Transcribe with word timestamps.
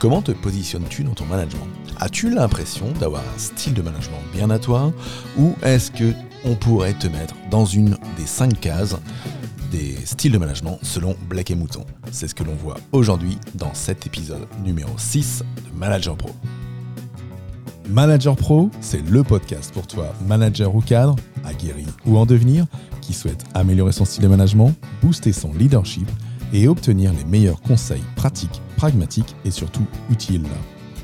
Comment 0.00 0.22
te 0.22 0.32
positionnes-tu 0.32 1.04
dans 1.04 1.12
ton 1.12 1.26
management? 1.26 1.66
As-tu 1.98 2.30
l'impression 2.30 2.90
d'avoir 2.98 3.20
un 3.20 3.38
style 3.38 3.74
de 3.74 3.82
management 3.82 4.16
bien 4.32 4.48
à 4.48 4.58
toi? 4.58 4.94
Ou 5.38 5.54
est-ce 5.62 5.90
que 5.90 6.14
on 6.42 6.54
pourrait 6.54 6.94
te 6.94 7.06
mettre 7.06 7.34
dans 7.50 7.66
une 7.66 7.98
des 8.16 8.24
cinq 8.24 8.60
cases 8.60 8.96
des 9.70 9.94
styles 10.06 10.32
de 10.32 10.38
management 10.38 10.78
selon 10.80 11.14
Black 11.28 11.50
et 11.50 11.54
Mouton? 11.54 11.84
C'est 12.12 12.28
ce 12.28 12.34
que 12.34 12.44
l'on 12.44 12.54
voit 12.54 12.78
aujourd'hui 12.92 13.36
dans 13.56 13.74
cet 13.74 14.06
épisode 14.06 14.46
numéro 14.64 14.88
6 14.96 15.44
de 15.70 15.78
Manager 15.78 16.16
Pro. 16.16 16.30
Manager 17.90 18.36
Pro, 18.36 18.70
c'est 18.80 19.06
le 19.06 19.22
podcast 19.22 19.70
pour 19.74 19.86
toi, 19.86 20.14
manager 20.26 20.74
ou 20.74 20.80
cadre, 20.80 21.16
aguerri 21.44 21.84
ou 22.06 22.16
en 22.16 22.24
devenir, 22.24 22.64
qui 23.02 23.12
souhaite 23.12 23.44
améliorer 23.52 23.92
son 23.92 24.06
style 24.06 24.22
de 24.22 24.28
management, 24.28 24.72
booster 25.02 25.34
son 25.34 25.52
leadership 25.52 26.08
et 26.52 26.68
obtenir 26.68 27.12
les 27.12 27.24
meilleurs 27.24 27.60
conseils 27.60 28.02
pratiques, 28.16 28.62
pragmatiques 28.76 29.34
et 29.44 29.50
surtout 29.50 29.86
utiles. 30.10 30.46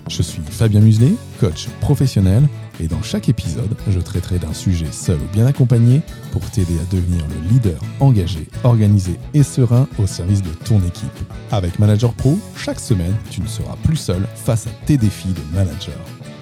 Je 0.08 0.22
suis 0.22 0.42
Fabien 0.48 0.80
Muselet, 0.80 1.12
coach 1.40 1.68
professionnel, 1.80 2.44
et 2.78 2.88
dans 2.88 3.02
chaque 3.02 3.28
épisode, 3.28 3.74
je 3.88 3.98
traiterai 3.98 4.38
d'un 4.38 4.52
sujet 4.52 4.92
seul 4.92 5.16
ou 5.16 5.32
bien 5.32 5.46
accompagné 5.46 6.02
pour 6.30 6.42
t'aider 6.50 6.74
à 6.78 6.94
devenir 6.94 7.24
le 7.26 7.48
leader 7.48 7.80
engagé, 8.00 8.46
organisé 8.64 9.18
et 9.34 9.42
serein 9.42 9.88
au 9.98 10.06
service 10.06 10.42
de 10.42 10.50
ton 10.50 10.78
équipe. 10.80 11.10
Avec 11.50 11.78
Manager 11.78 12.12
Pro, 12.12 12.38
chaque 12.54 12.80
semaine, 12.80 13.14
tu 13.30 13.40
ne 13.40 13.48
seras 13.48 13.76
plus 13.82 13.96
seul 13.96 14.26
face 14.34 14.66
à 14.66 14.70
tes 14.84 14.98
défis 14.98 15.32
de 15.32 15.56
manager. 15.56 15.96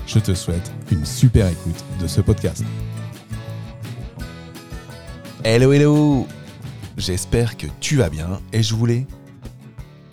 Je 0.06 0.18
te 0.18 0.34
souhaite 0.34 0.70
une 0.90 1.06
super 1.06 1.48
écoute 1.48 1.84
de 2.00 2.06
ce 2.06 2.20
podcast. 2.20 2.64
Hello, 5.44 5.72
hello 5.72 6.26
J'espère 6.96 7.56
que 7.56 7.66
tu 7.80 7.96
vas 7.96 8.08
bien 8.08 8.40
et 8.52 8.62
je 8.62 8.72
voulais 8.74 9.06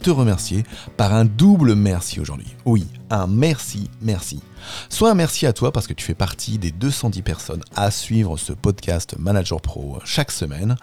te 0.02 0.10
remercier 0.10 0.64
par 0.98 1.14
un 1.14 1.26
double 1.26 1.76
merci 1.76 2.20
aujourd'hui. 2.20 2.56
Oui, 2.66 2.88
un 3.12 3.28
merci, 3.28 3.92
merci. 4.02 4.42
Soit 4.90 5.12
un 5.12 5.16
merci 5.16 5.46
à 5.46 5.54
toi 5.54 5.72
parce 5.72 5.86
que 5.86 5.94
tu 5.94 6.04
fais 6.04 6.16
partie 6.16 6.58
des 6.58 6.72
210 6.72 7.22
personnes 7.22 7.62
à 7.76 7.92
suivre 7.92 8.36
ce 8.38 8.54
podcast 8.54 9.16
Manager 9.20 9.62
Pro 9.62 10.00
chaque 10.06 10.32
semaine, 10.32 10.76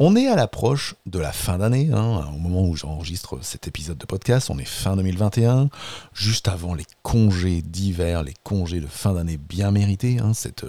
On 0.00 0.16
est 0.16 0.26
à 0.26 0.34
l'approche 0.34 0.96
de 1.06 1.20
la 1.20 1.30
fin 1.30 1.58
d'année, 1.58 1.90
hein, 1.92 2.28
au 2.34 2.38
moment 2.38 2.62
où 2.66 2.74
j'enregistre 2.74 3.38
cet 3.42 3.68
épisode 3.68 3.96
de 3.96 4.06
podcast, 4.06 4.50
on 4.50 4.58
est 4.58 4.64
fin 4.64 4.96
2021, 4.96 5.68
juste 6.12 6.48
avant 6.48 6.74
les 6.74 6.86
congés 7.04 7.62
d'hiver, 7.62 8.24
les 8.24 8.34
congés 8.42 8.80
de 8.80 8.88
fin 8.88 9.12
d'année 9.12 9.36
bien 9.36 9.70
mérités, 9.70 10.18
hein, 10.18 10.32
cette, 10.34 10.64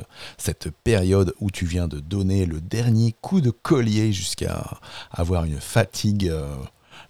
période 0.84 1.34
où 1.40 1.50
tu 1.50 1.66
viens 1.66 1.88
de 1.88 2.00
donner 2.00 2.46
le 2.46 2.62
dernier 2.62 3.16
coup 3.20 3.42
de 3.42 3.50
collier 3.50 4.14
jusqu'à 4.14 4.80
avoir 5.12 5.46
une 5.46 5.60
fatigue 5.60 6.30
euh, 6.30 6.56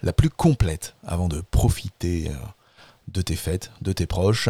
la 0.02 0.14
plus 0.14 0.30
complète 0.30 0.96
avant 1.06 1.28
de 1.28 1.42
profiter 1.42 2.30
euh, 2.30 2.36
de 3.10 3.22
tes 3.22 3.36
fêtes, 3.36 3.72
de 3.82 3.92
tes 3.92 4.06
proches. 4.06 4.48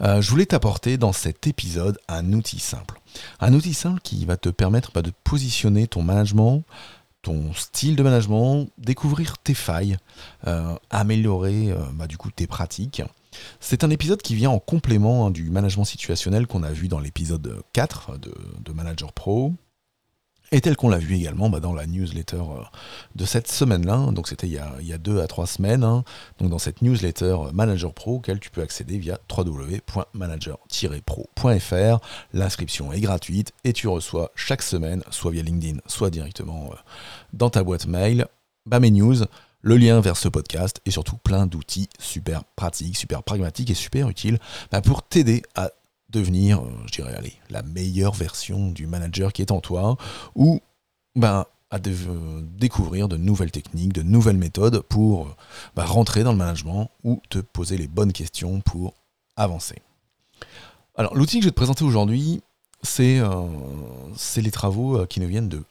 Euh, 0.00 0.20
je 0.20 0.30
voulais 0.30 0.46
t'apporter 0.46 0.98
dans 0.98 1.12
cet 1.12 1.46
épisode 1.46 1.98
un 2.08 2.32
outil 2.32 2.58
simple. 2.58 3.00
Un 3.40 3.54
outil 3.54 3.74
simple 3.74 4.00
qui 4.02 4.24
va 4.24 4.36
te 4.36 4.48
permettre 4.48 4.92
bah, 4.92 5.02
de 5.02 5.12
positionner 5.24 5.86
ton 5.86 6.02
management, 6.02 6.64
ton 7.22 7.52
style 7.54 7.96
de 7.96 8.02
management, 8.02 8.68
découvrir 8.78 9.38
tes 9.38 9.54
failles, 9.54 9.96
euh, 10.46 10.74
améliorer 10.90 11.70
euh, 11.70 11.78
bah, 11.94 12.06
du 12.06 12.16
coup 12.16 12.30
tes 12.30 12.46
pratiques. 12.46 13.02
C'est 13.60 13.84
un 13.84 13.90
épisode 13.90 14.22
qui 14.22 14.34
vient 14.34 14.50
en 14.50 14.58
complément 14.58 15.26
hein, 15.26 15.30
du 15.30 15.50
management 15.50 15.84
situationnel 15.84 16.46
qu'on 16.46 16.62
a 16.62 16.70
vu 16.70 16.88
dans 16.88 17.00
l'épisode 17.00 17.60
4 17.72 18.18
de, 18.18 18.34
de 18.64 18.72
Manager 18.72 19.12
Pro. 19.12 19.54
Et 20.52 20.60
tel 20.60 20.76
qu'on 20.76 20.88
l'a 20.88 20.98
vu 20.98 21.16
également 21.16 21.50
bah, 21.50 21.58
dans 21.58 21.72
la 21.72 21.86
newsletter 21.86 22.36
euh, 22.36 22.62
de 23.16 23.24
cette 23.24 23.48
semaine-là, 23.48 24.12
donc 24.12 24.28
c'était 24.28 24.46
il, 24.46 24.52
y 24.52 24.92
a 24.92 24.98
deux 24.98 25.20
à 25.20 25.26
trois 25.26 25.46
semaines, 25.46 25.82
hein. 25.82 26.04
donc 26.38 26.50
dans 26.50 26.58
cette 26.58 26.82
newsletter 26.82 27.34
euh, 27.38 27.50
Manager 27.52 27.92
Pro, 27.92 28.16
auquel 28.16 28.38
tu 28.38 28.50
peux 28.50 28.62
accéder 28.62 28.98
via 28.98 29.18
www.manager-pro.fr. 29.36 31.98
L'inscription 32.32 32.92
est 32.92 33.00
gratuite 33.00 33.52
et 33.64 33.72
tu 33.72 33.88
reçois 33.88 34.30
chaque 34.36 34.62
semaine, 34.62 35.02
soit 35.10 35.32
via 35.32 35.42
LinkedIn, 35.42 35.80
soit 35.86 36.10
directement 36.10 36.70
euh, 36.72 36.76
dans 37.32 37.50
ta 37.50 37.64
boîte 37.64 37.86
mail, 37.86 38.26
bah, 38.66 38.78
mes 38.78 38.92
news, 38.92 39.16
le 39.62 39.76
lien 39.76 40.00
vers 40.00 40.16
ce 40.16 40.28
podcast 40.28 40.80
et 40.86 40.92
surtout 40.92 41.16
plein 41.16 41.46
d'outils 41.46 41.88
super 41.98 42.44
pratiques, 42.54 42.96
super 42.96 43.24
pragmatiques 43.24 43.70
et 43.70 43.74
super 43.74 44.08
utiles 44.08 44.38
bah, 44.70 44.80
pour 44.80 45.02
t'aider 45.02 45.42
à 45.56 45.70
devenir, 46.10 46.60
euh, 46.60 46.70
je 46.86 46.92
dirais, 46.92 47.18
la 47.50 47.62
meilleure 47.62 48.14
version 48.14 48.70
du 48.70 48.86
manager 48.86 49.32
qui 49.32 49.42
est 49.42 49.50
en 49.50 49.60
toi, 49.60 49.96
ou 50.34 50.60
ben, 51.14 51.46
à 51.70 51.78
découvrir 51.78 53.08
de 53.08 53.16
nouvelles 53.16 53.50
techniques, 53.50 53.92
de 53.92 54.02
nouvelles 54.02 54.36
méthodes 54.36 54.80
pour 54.82 55.34
ben, 55.74 55.84
rentrer 55.84 56.22
dans 56.22 56.32
le 56.32 56.38
management 56.38 56.90
ou 57.02 57.20
te 57.28 57.38
poser 57.38 57.76
les 57.76 57.88
bonnes 57.88 58.12
questions 58.12 58.60
pour 58.60 58.94
avancer. 59.36 59.76
Alors, 60.94 61.14
l'outil 61.14 61.38
que 61.38 61.42
je 61.42 61.48
vais 61.48 61.52
te 61.52 61.56
présenter 61.56 61.84
aujourd'hui, 61.84 62.40
c'est 62.82 63.18
euh, 63.18 63.48
les 64.36 64.50
travaux 64.50 64.98
euh, 64.98 65.06
qui 65.06 65.20
nous 65.20 65.26
viennent 65.26 65.48
de 65.48 65.62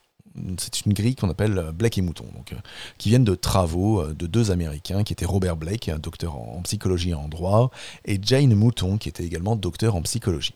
c'est 0.57 0.85
une 0.85 0.94
grille 0.94 1.16
qu'on 1.16 1.29
appelle 1.29 1.57
euh, 1.57 1.72
Blake 1.72 1.97
et 1.97 2.01
Mouton, 2.01 2.25
euh, 2.51 2.56
qui 2.97 3.09
viennent 3.09 3.23
de 3.23 3.35
travaux 3.35 4.01
euh, 4.01 4.13
de 4.13 4.28
deux 4.28 4.51
Américains 4.51 5.03
qui 5.03 5.13
étaient 5.13 5.25
Robert 5.25 5.56
Blake, 5.56 5.90
un 5.90 6.00
docteur 6.00 6.35
en, 6.35 6.62
psychologie 6.63 7.12
et 7.12 7.13
en 7.13 7.28
droit, 7.28 7.72
et 8.06 8.19
Jane 8.22 8.53
Mouton, 8.53 8.97
qui 8.97 9.09
était 9.09 9.24
également 9.24 9.56
docteur 9.56 9.95
en 9.95 10.01
psychologie. 10.01 10.56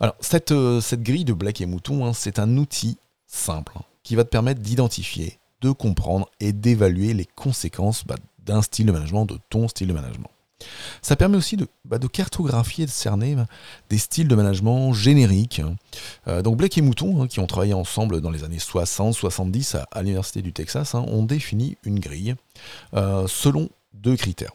Alors, 0.00 0.14
cette, 0.20 0.54
cette 0.80 1.02
grille 1.02 1.24
de 1.24 1.32
Blake 1.32 1.60
et 1.60 1.66
Mouton, 1.66 2.06
hein, 2.06 2.12
c'est 2.12 2.38
un 2.38 2.56
outil 2.56 2.96
simple 3.26 3.72
hein, 3.76 3.82
qui 4.02 4.14
va 4.14 4.24
te 4.24 4.30
permettre 4.30 4.60
d'identifier, 4.60 5.38
de 5.60 5.72
comprendre 5.72 6.28
et 6.38 6.52
d'évaluer 6.52 7.14
les 7.14 7.26
conséquences 7.26 8.04
bah, 8.06 8.16
d'un 8.44 8.62
style 8.62 8.86
de 8.86 8.92
management, 8.92 9.26
de 9.26 9.38
ton 9.50 9.66
style 9.68 9.88
de 9.88 9.92
management. 9.92 10.30
Ça 11.02 11.16
permet 11.16 11.36
aussi 11.36 11.56
de, 11.56 11.68
bah, 11.84 11.98
cartographier 12.12 12.84
et 12.84 12.86
de 12.86 12.90
cerner 12.92 13.34
bah, 13.34 13.46
des 13.90 13.98
styles 13.98 14.28
de 14.28 14.34
management 14.34 14.92
génériques. 14.92 15.60
Hein. 15.60 15.76
Euh, 16.26 16.42
donc 16.42 16.56
Blake 16.56 16.78
et 16.78 16.82
Mouton, 16.82 17.22
hein, 17.22 17.26
qui 17.28 17.40
ont 17.40 17.46
travaillé 17.46 17.74
ensemble 17.74 18.20
dans 18.20 18.30
les 18.30 18.44
années 18.44 18.58
60-70 18.58 19.84
à, 19.90 20.02
l'Université 20.02 20.42
du 20.42 20.52
Texas, 20.52 20.94
hein, 20.94 21.04
ont 21.08 21.22
défini 21.22 21.76
une 21.84 22.00
grille 22.00 22.34
euh, 22.94 23.26
selon 23.28 23.68
deux 23.94 24.16
critères. 24.16 24.52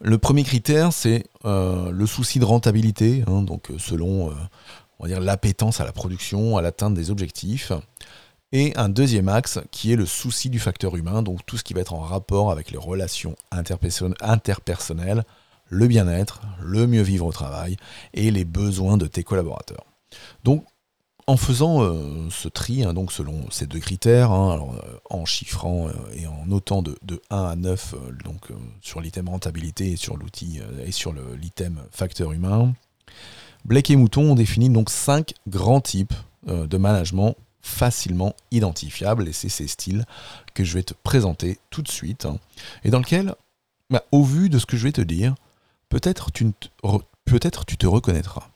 Le 0.00 0.18
premier 0.18 0.44
critère, 0.44 0.92
c'est 0.92 1.24
euh, 1.44 1.90
le 1.90 2.06
souci 2.06 2.38
de 2.38 2.44
rentabilité, 2.44 3.24
donc 3.26 3.68
selon 3.78 4.32
on 5.00 5.06
l'appétence 5.06 5.80
à 5.80 5.84
la 5.84 5.92
production, 5.92 6.56
à 6.56 6.62
l'atteinte 6.62 6.94
des 6.94 7.10
objectifs. 7.10 7.72
Et 8.52 8.72
un 8.76 8.88
deuxième 8.88 9.28
axe 9.28 9.58
qui 9.70 9.92
est 9.92 9.96
le 9.96 10.06
souci 10.06 10.48
du 10.48 10.58
facteur 10.58 10.96
humain, 10.96 11.22
donc 11.22 11.44
tout 11.44 11.58
ce 11.58 11.64
qui 11.64 11.74
va 11.74 11.80
être 11.80 11.92
en 11.92 12.00
rapport 12.00 12.50
avec 12.50 12.70
les 12.70 12.78
relations 12.78 13.36
interpersonnelles, 13.50 15.24
le 15.68 15.86
bien-être, 15.86 16.40
le 16.62 16.86
mieux 16.86 17.02
vivre 17.02 17.26
au 17.26 17.32
travail 17.32 17.76
et 18.14 18.30
les 18.30 18.46
besoins 18.46 18.96
de 18.96 19.06
tes 19.06 19.22
collaborateurs. 19.22 19.84
Donc 20.44 20.64
en 21.26 21.36
faisant 21.36 21.82
euh, 21.82 22.28
ce 22.30 22.48
tri, 22.48 22.84
hein, 22.84 22.94
donc 22.94 23.12
selon 23.12 23.50
ces 23.50 23.66
deux 23.66 23.80
critères, 23.80 24.30
hein, 24.30 24.66
euh, 24.82 24.96
en 25.10 25.26
chiffrant 25.26 25.88
euh, 25.88 25.92
et 26.14 26.26
en 26.26 26.46
notant 26.46 26.80
de, 26.80 26.96
1 27.28 27.44
à 27.44 27.54
9 27.54 27.94
donc, 28.24 28.48
sur 28.80 29.02
l'item 29.02 29.28
rentabilité 29.28 29.92
et 29.92 29.96
sur 29.96 30.16
l'outil 30.16 30.60
et 30.86 30.90
sur 30.90 31.12
l'item 31.12 31.82
facteur 31.90 32.32
humain, 32.32 32.72
Blake 33.66 33.90
et 33.90 33.96
Mouton 33.96 34.30
ont 34.30 34.34
défini 34.34 34.70
donc 34.70 34.88
cinq 34.88 35.34
grands 35.46 35.82
types 35.82 36.14
de 36.46 36.76
management 36.78 37.36
facilement 37.60 38.34
identifiable 38.50 39.28
et 39.28 39.32
c'est 39.32 39.48
ces 39.48 39.68
styles 39.68 40.04
que 40.54 40.64
je 40.64 40.74
vais 40.74 40.82
te 40.82 40.94
présenter 40.94 41.58
tout 41.70 41.82
de 41.82 41.88
suite 41.88 42.24
hein, 42.24 42.38
et 42.84 42.90
dans 42.90 42.98
lequel, 42.98 43.34
bah, 43.90 44.04
au 44.12 44.24
vu 44.24 44.48
de 44.48 44.58
ce 44.58 44.66
que 44.66 44.76
je 44.76 44.84
vais 44.84 44.92
te 44.92 45.00
dire, 45.00 45.34
peut-être 45.88 46.30
tu, 46.32 46.50
peut 47.24 47.40
tu 47.66 47.76
te 47.76 47.86
reconnaîtras. 47.86 48.48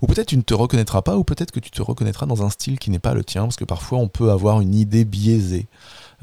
Ou 0.00 0.06
peut-être 0.06 0.28
tu 0.28 0.36
ne 0.36 0.42
te 0.42 0.54
reconnaîtras 0.54 1.02
pas, 1.02 1.16
ou 1.16 1.24
peut-être 1.24 1.50
que 1.50 1.60
tu 1.60 1.70
te 1.70 1.82
reconnaîtras 1.82 2.26
dans 2.26 2.44
un 2.44 2.50
style 2.50 2.78
qui 2.78 2.90
n'est 2.90 2.98
pas 2.98 3.14
le 3.14 3.24
tien, 3.24 3.42
parce 3.42 3.56
que 3.56 3.64
parfois 3.64 3.98
on 3.98 4.08
peut 4.08 4.30
avoir 4.30 4.60
une 4.60 4.74
idée 4.74 5.04
biaisée 5.04 5.66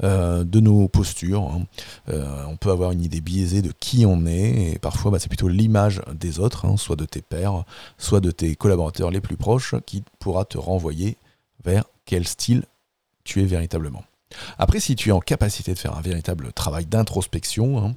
euh, 0.02 0.44
de 0.44 0.60
nos 0.60 0.88
postures. 0.88 1.42
Hein. 1.42 1.66
Euh, 2.08 2.44
on 2.48 2.56
peut 2.56 2.70
avoir 2.70 2.92
une 2.92 3.02
idée 3.02 3.20
biaisée 3.20 3.60
de 3.60 3.72
qui 3.78 4.06
on 4.06 4.24
est, 4.24 4.72
et 4.72 4.78
parfois 4.78 5.10
bah, 5.10 5.18
c'est 5.18 5.28
plutôt 5.28 5.48
l'image 5.48 6.00
des 6.14 6.38
autres, 6.40 6.64
hein, 6.64 6.76
soit 6.76 6.96
de 6.96 7.04
tes 7.04 7.20
pairs, 7.20 7.64
soit 7.98 8.20
de 8.20 8.30
tes 8.30 8.56
collaborateurs 8.56 9.10
les 9.10 9.20
plus 9.20 9.36
proches, 9.36 9.74
qui 9.84 10.02
pourra 10.18 10.44
te 10.44 10.56
renvoyer 10.56 11.16
vers 11.64 11.84
quel 12.10 12.26
style 12.26 12.64
tu 13.22 13.40
es 13.40 13.44
véritablement. 13.44 14.02
Après, 14.58 14.80
si 14.80 14.96
tu 14.96 15.10
es 15.10 15.12
en 15.12 15.20
capacité 15.20 15.74
de 15.74 15.78
faire 15.78 15.96
un 15.96 16.00
véritable 16.00 16.52
travail 16.52 16.84
d'introspection, 16.84 17.78
hein, 17.78 17.94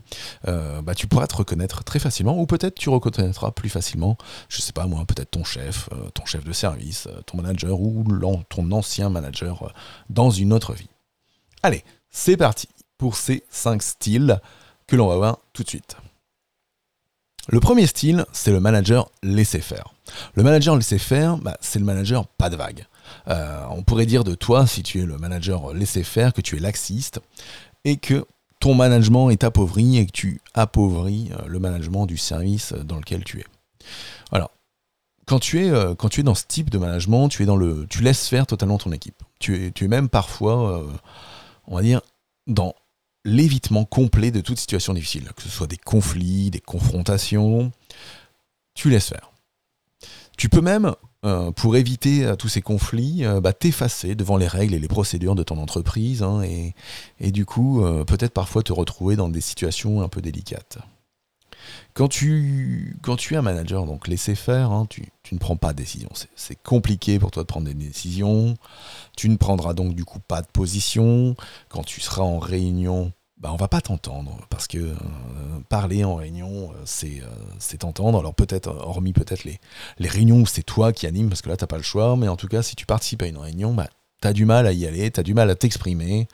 euh, 0.48 0.84
bah, 0.84 0.94
tu 0.94 1.08
pourras 1.08 1.26
te 1.26 1.36
reconnaître 1.36 1.84
très 1.84 1.98
facilement, 1.98 2.40
ou 2.40 2.46
peut-être 2.46 2.76
tu 2.76 2.90
reconnaîtras 2.90 3.50
plus 3.50 3.70
facilement, 3.70 4.16
je 4.50 4.62
sais 4.62 4.72
pas 4.72 4.86
moi, 4.86 5.04
peut-être 5.08 5.32
ton 5.32 5.44
chef, 5.44 5.90
euh, 5.94 6.12
ton 6.14 6.26
chef 6.26 6.44
de 6.44 6.54
service, 6.54 7.08
euh, 7.08 7.22
ton 7.22 7.38
manager 7.38 7.82
ou 7.82 8.04
ton 8.50 8.72
ancien 8.72 9.10
manager 9.10 9.74
dans 10.12 10.30
une 10.30 10.54
autre 10.54 10.74
vie. 10.74 10.90
Allez, 11.64 11.84
c'est 12.12 12.38
parti 12.38 12.70
pour 13.00 13.16
ces 13.16 13.44
5 13.50 13.82
styles 13.82 14.40
que 14.86 14.96
l'on 14.96 15.08
va 15.08 15.16
voir 15.16 15.40
tout 15.54 15.64
de 15.64 15.70
suite. 15.70 15.98
Le 17.48 17.60
premier 17.60 17.88
style, 17.88 18.26
c'est 18.32 18.52
le 18.52 18.60
manager 18.60 19.10
laisser 19.24 19.60
faire. 19.60 19.96
Le 20.36 20.44
manager 20.44 20.76
laisser 20.76 21.00
faire, 21.00 21.38
bah, 21.38 21.58
c'est 21.62 21.80
le 21.80 21.86
manager 21.86 22.28
pas 22.28 22.52
de 22.52 22.56
vague. 22.56 22.86
Euh, 23.28 23.66
on 23.70 23.84
pourrait 23.84 24.06
dire 24.06 24.24
de 24.24 24.36
toi, 24.36 24.68
si 24.68 24.84
tu 24.84 25.02
es 25.02 25.06
le 25.06 25.18
manager 25.18 25.74
laisser 25.74 26.04
faire, 26.04 26.34
que 26.34 26.42
tu 26.42 26.58
es 26.58 26.60
laxiste 26.60 27.20
et 27.86 27.98
que 27.98 28.26
ton 28.60 28.74
management 28.74 29.30
est 29.30 29.44
appauvri 29.44 29.98
et 29.98 30.06
que 30.06 30.12
tu 30.12 30.42
appauvris 30.54 31.30
euh, 31.32 31.48
le 31.48 31.60
management 31.60 32.06
du 32.06 32.18
service 32.18 32.74
dans 32.74 32.98
lequel 32.98 33.24
tu 33.24 33.40
es. 33.40 33.46
Alors, 34.32 34.52
quand 35.26 35.40
tu 35.40 35.66
es, 35.66 35.70
euh, 35.70 35.96
quand 35.96 36.10
tu 36.10 36.22
es 36.22 36.24
dans 36.24 36.36
ce 36.36 36.46
type 36.48 36.70
de 36.70 36.78
management, 36.78 37.30
tu, 37.30 37.44
es 37.44 37.46
dans 37.46 37.58
le, 37.58 37.86
tu 37.90 38.02
laisses 38.02 38.28
faire 38.28 38.46
totalement 38.46 38.78
ton 38.78 38.92
équipe. 38.92 39.22
Tu 39.40 39.66
es, 39.66 39.72
tu 39.72 39.86
es 39.86 39.88
même 39.88 40.10
parfois, 40.10 40.86
on 41.68 41.76
va 41.76 41.82
dire, 41.82 42.02
dans 42.48 42.74
l'évitement 43.26 43.86
complet 43.86 44.32
de 44.32 44.42
toute 44.42 44.60
situation 44.60 44.94
difficile, 44.94 45.30
que 45.36 45.42
ce 45.42 45.50
soit 45.50 45.68
des 45.68 45.78
conflits, 45.78 46.50
des 46.50 46.60
confrontations, 46.60 47.72
tu 48.74 48.90
laisses 48.90 49.10
faire. 49.10 49.32
Tu 50.38 50.50
peux 50.50 50.62
même 50.62 50.94
euh, 51.26 51.52
pour 51.52 51.78
éviter 51.78 52.26
euh, 52.26 52.36
tous 52.36 52.50
ces 52.50 52.62
conflits, 52.62 53.24
euh, 53.24 53.40
bah, 53.40 53.54
t'effacer 53.54 54.14
devant 54.14 54.36
les 54.36 54.48
règles 54.48 54.74
et 54.74 54.80
les 54.80 54.90
procédures 54.90 55.36
de 55.36 55.44
ton 55.44 55.58
entreprise, 55.58 56.22
hein, 56.22 56.42
et, 56.42 57.32
du 57.32 57.46
coup, 57.46 57.84
peut-être 58.06 58.34
parfois 58.34 58.64
te 58.64 58.74
retrouver 58.74 59.16
dans 59.16 59.30
des 59.30 59.42
situations 59.42 60.02
un 60.02 60.10
peu 60.10 60.22
délicates. 60.22 60.78
Quand 61.94 62.10
tu, 62.10 62.98
es 63.32 63.36
un 63.36 63.42
manager, 63.42 63.86
donc 63.86 64.08
laisser 64.08 64.36
faire, 64.36 64.72
hein, 64.72 64.86
tu, 64.90 65.06
tu, 65.24 65.36
ne 65.36 65.40
prends 65.40 65.56
pas 65.56 65.72
de 65.72 65.78
décision. 65.78 66.10
C'est 66.36 66.62
compliqué 66.62 67.20
pour 67.20 67.32
toi 67.32 67.44
de 67.44 67.48
prendre 67.48 67.68
des 67.68 67.74
décisions. 67.74 68.58
Tu 69.16 69.30
ne 69.30 69.38
prendras 69.38 69.74
donc 69.74 69.96
du 69.96 70.04
coup 70.04 70.20
pas 70.20 70.42
de 70.42 70.48
position. 70.48 71.36
Quand 71.70 71.84
tu 71.84 72.02
seras 72.02 72.24
en 72.24 72.40
réunion, 72.40 73.14
bah, 73.44 73.50
on 73.52 73.58
va 73.58 73.68
pas 73.68 73.82
t'entendre 73.82 74.38
parce 74.50 74.68
que 74.68 74.78
euh, 74.78 74.96
parler 75.68 76.06
en 76.06 76.16
réunion, 76.16 76.72
euh, 76.72 76.82
c'est 76.86 77.20
euh, 77.22 77.28
c'est 77.60 77.80
t'entendre. 77.80 78.18
Alors 78.18 78.34
peut-être, 78.34 78.70
hormis 78.70 79.12
peut-être 79.12 79.44
les, 79.44 79.60
réunions 80.00 80.40
où 80.40 80.46
c'est 80.46 80.64
toi 80.64 80.94
qui 80.94 81.08
anime 81.08 81.28
parce 81.28 81.42
que 81.42 81.50
là 81.50 81.58
t'as 81.58 81.68
pas 81.68 81.76
le 81.76 81.84
choix, 81.84 82.16
mais 82.16 82.30
en 82.30 82.38
tout 82.38 82.48
cas, 82.48 82.64
si 82.64 82.78
tu 82.78 82.86
participes 82.86 83.22
à 83.22 83.28
une 83.28 83.38
réunion, 83.38 83.74
bah, 83.74 83.90
tu 84.22 84.30
as 84.30 84.34
du 84.34 84.46
mal 84.46 84.66
à 84.66 84.72
y 84.72 84.88
aller, 84.88 85.12
tu 85.12 85.20
as 85.20 85.24
du 85.24 85.34
mal 85.34 85.50
à 85.50 85.56
t'exprimer. 85.56 86.30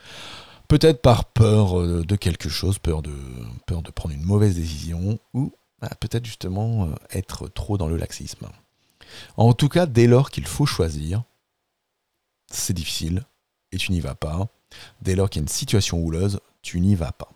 Peut-être 0.67 1.01
par 1.01 1.25
peur 1.25 1.81
de 1.81 2.15
quelque 2.15 2.47
chose, 2.47 2.77
peur 2.77 3.01
de, 3.01 3.15
peur 3.65 3.81
de 3.81 3.89
prendre 3.89 4.13
une 4.13 4.23
mauvaise 4.23 4.53
décision, 4.53 5.17
ou 5.33 5.51
bah, 5.81 5.89
peut-être 5.99 6.25
justement 6.25 6.89
être 7.09 7.47
trop 7.47 7.79
dans 7.79 7.87
le 7.87 7.97
laxisme. 7.97 8.45
En 9.35 9.53
tout 9.53 9.67
cas, 9.67 9.87
dès 9.87 10.05
lors 10.05 10.29
qu'il 10.29 10.45
faut 10.45 10.67
choisir, 10.67 11.23
c'est 12.51 12.73
difficile 12.73 13.23
et 13.71 13.77
tu 13.77 13.91
n'y 13.93 13.99
vas 13.99 14.13
pas. 14.13 14.47
Dès 15.01 15.15
lors 15.15 15.29
qu'il 15.29 15.41
y 15.41 15.43
a 15.43 15.45
une 15.45 15.49
situation 15.49 15.99
houleuse, 15.99 16.39
tu 16.61 16.79
n'y 16.79 16.95
vas 16.95 17.11
pas. 17.11 17.29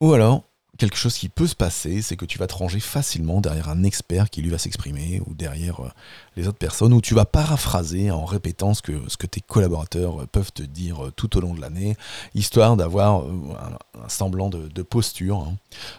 Ou 0.00 0.12
alors, 0.12 0.44
quelque 0.78 0.96
chose 0.96 1.18
qui 1.18 1.28
peut 1.28 1.48
se 1.48 1.56
passer, 1.56 2.02
c'est 2.02 2.16
que 2.16 2.24
tu 2.24 2.38
vas 2.38 2.46
te 2.46 2.54
ranger 2.54 2.78
facilement 2.78 3.40
derrière 3.40 3.68
un 3.68 3.82
expert 3.82 4.30
qui 4.30 4.40
lui 4.40 4.50
va 4.50 4.58
s'exprimer, 4.58 5.20
ou 5.26 5.34
derrière 5.34 5.80
euh, 5.80 5.90
les 6.36 6.46
autres 6.46 6.58
personnes, 6.58 6.92
ou 6.92 7.00
tu 7.00 7.14
vas 7.14 7.24
paraphraser 7.24 8.10
en 8.10 8.24
répétant 8.24 8.74
ce 8.74 8.82
que, 8.82 9.26
tes 9.26 9.40
collaborateurs 9.40 10.22
euh, 10.22 10.26
peuvent 10.26 10.52
te 10.52 10.62
dire 10.62 11.06
euh, 11.06 11.10
tout 11.10 11.36
au 11.36 11.40
long 11.40 11.52
de 11.52 11.60
l'année, 11.60 11.96
histoire 12.34 12.76
d'avoir 12.76 13.24
un, 13.24 14.08
semblant 14.08 14.48
de, 14.48 14.82
posture. 14.82 15.38
Hein. 15.40 15.56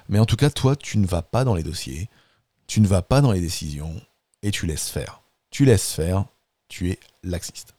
Mais 0.07 0.17
en 0.17 0.25
tout 0.25 0.37
cas, 0.37 0.49
toi, 0.49 0.75
tu 0.75 0.97
ne 0.97 1.05
vas 1.05 1.21
pas 1.21 1.43
dans 1.43 1.55
les 1.55 1.63
dossiers, 1.63 2.09
tu 2.65 2.79
ne 2.79 2.87
vas 2.87 3.01
pas 3.01 3.19
dans 3.21 3.33
les 3.33 3.41
décisions, 3.41 4.01
et 4.41 4.51
tu 4.51 4.65
laisses 4.65 4.89
faire. 4.89 5.21
Tu 5.51 5.65
laisses 5.65 5.91
faire, 5.91 6.25
tu 6.69 6.91
es 6.91 6.99
laxiste. 7.23 7.73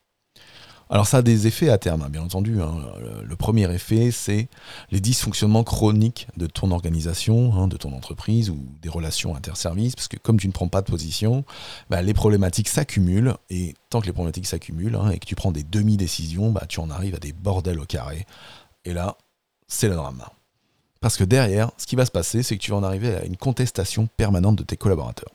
Alors 0.92 1.06
ça 1.06 1.18
a 1.18 1.22
des 1.22 1.46
effets 1.46 1.68
à 1.68 1.78
terme, 1.78 2.02
hein, 2.02 2.08
bien 2.10 2.22
entendu. 2.22 2.60
Hein. 2.60 2.74
Le, 3.22 3.36
premier 3.36 3.72
effet, 3.72 4.10
c'est 4.10 4.48
les 4.90 4.98
dysfonctionnements 4.98 5.62
chroniques 5.62 6.26
de 6.36 6.48
ton 6.48 6.72
organisation, 6.72 7.54
hein, 7.54 7.68
de 7.68 7.76
ton 7.76 7.92
entreprise 7.92 8.50
ou 8.50 8.58
des 8.82 8.88
relations 8.88 9.36
interservices, 9.36 9.94
parce 9.94 10.08
que 10.08 10.16
comme 10.16 10.38
tu 10.40 10.48
ne 10.48 10.52
prends 10.52 10.66
pas 10.66 10.82
de 10.82 10.90
position, 10.90 11.44
bah, 11.90 12.02
les 12.02 12.12
problématiques 12.12 12.68
s'accumulent, 12.68 13.34
et 13.50 13.74
tant 13.88 14.00
que 14.00 14.06
les 14.06 14.12
problématiques 14.12 14.48
s'accumulent 14.48 14.98
et 15.12 15.20
que 15.20 15.26
tu 15.26 15.36
prends 15.36 15.52
des 15.52 15.62
demi-décisions, 15.62 16.50
bah, 16.50 16.64
tu 16.68 16.80
en 16.80 16.90
arrives 16.90 17.14
à 17.14 17.20
des 17.20 17.32
bordels 17.32 17.78
au 17.78 17.86
carré. 17.86 18.26
Et 18.84 18.92
là, 18.92 19.16
c'est 19.68 19.88
le 19.88 19.94
drame. 19.94 20.24
Parce 21.00 21.16
que 21.16 21.24
derrière, 21.24 21.70
ce 21.78 21.86
qui 21.86 21.94
va 21.94 22.04
se 22.04 22.10
passer, 22.10 22.42
c'est 22.42 22.56
que 22.58 22.62
tu 22.62 22.72
vas 22.72 22.76
en 22.78 22.82
arriver 22.82 23.14
à 23.14 23.24
une 23.24 23.36
contestation 23.36 24.08
permanente 24.16 24.56
de 24.56 24.64
tes 24.64 24.76
collaborateurs. 24.76 25.30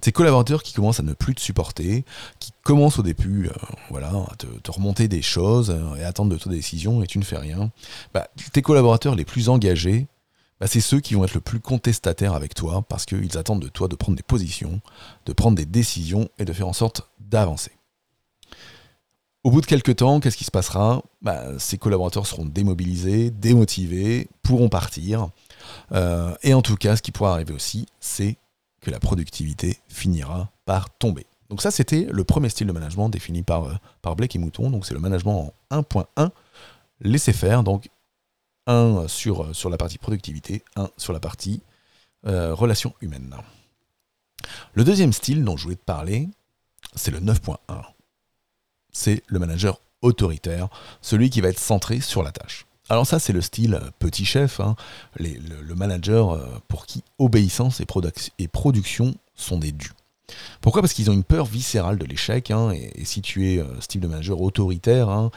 Ces 0.00 0.12
collaborateurs 0.12 0.62
qui 0.62 0.72
commencent 0.72 1.00
à 1.00 1.04
ne 1.04 1.12
plus 1.12 1.34
te 1.34 1.40
supporter, 1.40 2.04
qui 2.38 2.52
commencent 2.62 2.98
au 2.98 3.02
début 3.02 3.48
euh, 3.48 3.52
voilà, 3.90 4.08
à 4.08 4.36
te, 4.36 4.70
remonter 4.70 5.08
des 5.08 5.22
choses 5.22 5.70
euh, 5.70 5.96
et 5.96 6.04
attendre 6.04 6.30
de 6.30 6.36
toi 6.36 6.50
des 6.50 6.58
décisions 6.58 7.02
et 7.02 7.06
tu 7.06 7.18
ne 7.18 7.24
fais 7.24 7.38
rien, 7.38 7.70
bah, 8.14 8.28
tes 8.52 8.62
collaborateurs 8.62 9.14
les 9.14 9.24
plus 9.24 9.48
engagés, 9.48 10.06
bah, 10.60 10.66
c'est 10.66 10.80
ceux 10.80 11.00
qui 11.00 11.14
vont 11.14 11.24
être 11.24 11.34
le 11.34 11.40
plus 11.40 11.60
contestataires 11.60 12.34
avec 12.34 12.54
toi 12.54 12.82
parce 12.88 13.06
qu'ils 13.06 13.38
attendent 13.38 13.62
de 13.62 13.68
toi 13.68 13.88
de 13.88 13.96
prendre 13.96 14.16
des 14.16 14.22
positions, 14.22 14.80
de 15.26 15.32
prendre 15.32 15.56
des 15.56 15.66
décisions 15.66 16.28
et 16.38 16.44
de 16.44 16.52
faire 16.52 16.68
en 16.68 16.72
sorte 16.72 17.02
d'avancer. 17.20 17.72
Au 19.44 19.50
bout 19.50 19.60
de 19.60 19.66
quelques 19.66 19.96
temps, 19.96 20.18
qu'est-ce 20.20 20.36
qui 20.36 20.44
se 20.44 20.50
passera? 20.50 21.02
Bah, 21.22 21.58
Ces 21.58 21.78
collaborateurs 21.78 22.26
seront 22.26 22.44
démobilisés, 22.44 23.30
démotivés, 23.30 24.28
pourront 24.42 24.68
partir. 24.68 25.28
Euh, 25.92 26.34
et 26.42 26.54
en 26.54 26.62
tout 26.62 26.76
cas, 26.76 26.96
ce 26.96 27.02
qui 27.02 27.12
pourra 27.12 27.34
arriver 27.34 27.54
aussi, 27.54 27.86
c'est 28.00 28.36
que 28.80 28.90
la 28.90 29.00
productivité 29.00 29.78
finira 29.88 30.50
par 30.64 30.90
tomber. 30.90 31.26
Donc 31.50 31.62
ça, 31.62 31.70
c'était 31.70 32.06
le 32.10 32.24
premier 32.24 32.48
style 32.48 32.66
de 32.66 32.72
management 32.72 33.08
défini 33.08 33.42
par, 33.42 33.64
euh, 33.64 33.74
par 34.02 34.16
Blake 34.16 34.36
et 34.36 34.38
Mouton. 34.38 34.70
Donc 34.70 34.86
c'est 34.86 34.94
le 34.94 35.00
management 35.00 35.52
en 35.70 35.80
1.1, 35.80 36.30
laisser 37.00 37.32
faire. 37.32 37.62
Donc 37.62 37.88
un 38.66 39.08
sur, 39.08 39.44
euh, 39.44 39.52
sur 39.52 39.70
la 39.70 39.76
partie 39.78 39.98
productivité, 39.98 40.62
un 40.76 40.90
sur 40.96 41.12
la 41.12 41.20
partie 41.20 41.62
euh, 42.26 42.54
relation 42.54 42.94
humaine. 43.00 43.34
Le 44.74 44.84
deuxième 44.84 45.12
style 45.12 45.44
dont 45.44 45.56
je 45.56 45.64
voulais 45.64 45.76
te 45.76 45.84
parler, 45.84 46.28
c'est 46.94 47.10
le 47.10 47.20
9.1. 47.20 47.56
C'est 48.92 49.22
le 49.26 49.38
manager 49.38 49.80
autoritaire, 50.02 50.68
celui 51.00 51.30
qui 51.30 51.40
va 51.40 51.48
être 51.48 51.58
centré 51.58 52.00
sur 52.00 52.22
la 52.22 52.32
tâche. 52.32 52.67
Alors 52.90 53.06
ça, 53.06 53.18
c'est 53.18 53.32
le 53.32 53.42
style 53.42 53.74
euh, 53.74 53.90
petit 53.98 54.24
chef, 54.24 54.60
hein. 54.60 54.74
le, 55.18 55.74
manager 55.74 56.32
euh, 56.32 56.46
pour 56.68 56.86
qui 56.86 57.02
obéissance 57.18 57.80
et, 57.80 58.48
production 58.48 59.14
sont 59.34 59.58
des 59.58 59.72
dus. 59.72 59.92
Pourquoi? 60.60 60.82
Parce 60.82 60.92
qu'ils 60.92 61.10
ont 61.10 61.14
une 61.14 61.24
peur 61.24 61.46
viscérale 61.46 61.98
de 61.98 62.04
l'échec, 62.04 62.50
hein, 62.50 62.70
et, 62.70 63.04
si 63.04 63.22
tu 63.22 63.50
es 63.50 63.58
euh, 63.58 63.80
style 63.80 64.00
de 64.00 64.06
manager 64.06 64.40
autoritaire, 64.40 65.08
hein, 65.08 65.30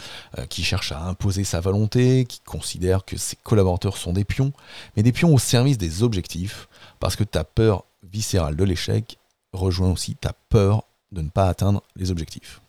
qui 0.49 0.63
cherche 0.63 0.91
à 0.91 1.03
imposer 1.03 1.43
sa 1.43 1.59
volonté, 1.59 2.25
qui 2.25 2.39
considère 2.41 3.05
que 3.05 3.17
ses 3.17 3.37
collaborateurs 3.37 3.97
sont 3.97 4.13
des 4.13 4.25
pions, 4.25 4.53
mais 4.95 5.03
des 5.03 5.11
pions 5.11 5.33
au 5.33 5.39
service 5.39 5.77
des 5.77 6.03
objectifs, 6.03 6.67
parce 6.99 7.15
que 7.15 7.23
ta 7.23 7.43
peur 7.43 7.85
viscérale 8.03 8.55
de 8.55 8.63
l'échec 8.63 9.17
rejoint 9.53 9.91
aussi 9.91 10.15
ta 10.15 10.33
peur 10.49 10.83
de 11.11 11.21
ne 11.21 11.29
pas 11.29 11.47
atteindre 11.47 11.83
les 11.95 12.11
objectifs. 12.11 12.61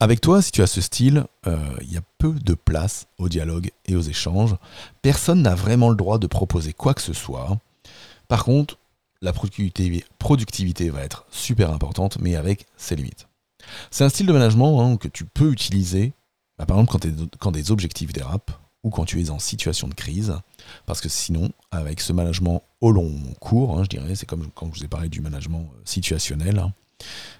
Avec 0.00 0.20
toi, 0.20 0.40
si 0.42 0.52
tu 0.52 0.62
as 0.62 0.68
ce 0.68 0.80
style, 0.80 1.24
euh, 1.48 1.58
il 1.82 1.92
y 1.92 1.96
a 1.96 2.02
peu 2.18 2.32
de 2.32 2.54
place 2.54 3.08
au 3.18 3.28
dialogue 3.28 3.72
et 3.86 3.96
aux 3.96 4.02
échanges. 4.02 4.54
Personne 5.02 5.42
n'a 5.42 5.56
vraiment 5.56 5.90
le 5.90 5.96
droit 5.96 6.18
de 6.18 6.28
proposer 6.28 6.72
quoi 6.72 6.94
que 6.94 7.02
ce 7.02 7.12
soit. 7.12 7.58
Par 8.28 8.44
contre, 8.44 8.78
la 9.22 9.32
productivité, 9.32 10.90
va 10.90 11.00
être 11.00 11.26
super 11.30 11.72
importante, 11.72 12.18
mais 12.20 12.36
avec 12.36 12.66
ses 12.76 12.94
limites. 12.94 13.26
C'est 13.90 14.04
un 14.04 14.08
style 14.08 14.26
de 14.26 14.32
management 14.32 14.80
hein, 14.80 14.96
que 14.96 15.08
tu 15.08 15.24
peux 15.24 15.50
utiliser, 15.50 16.12
bah, 16.58 16.66
par 16.66 16.78
exemple 16.78 17.04
quand, 17.40 17.50
des 17.50 17.70
objectifs 17.72 18.12
dérapent 18.12 18.52
ou 18.84 18.90
quand 18.90 19.04
tu 19.04 19.20
es 19.20 19.30
en 19.30 19.40
situation 19.40 19.88
de 19.88 19.94
crise, 19.94 20.34
parce 20.86 21.00
que 21.00 21.08
sinon, 21.08 21.50
avec 21.72 22.00
ce 22.00 22.12
management 22.12 22.62
au 22.80 22.92
long 22.92 23.12
cours, 23.40 23.76
hein, 23.76 23.82
je 23.82 23.88
dirais, 23.88 24.14
c'est 24.14 24.26
comme 24.26 24.48
quand 24.54 24.70
je 24.72 24.78
vous 24.78 24.84
ai 24.84 24.88
parlé 24.88 25.08
du 25.08 25.20
management 25.20 25.68
euh, 25.74 25.80
situationnel, 25.84 26.60
hein, 26.60 26.72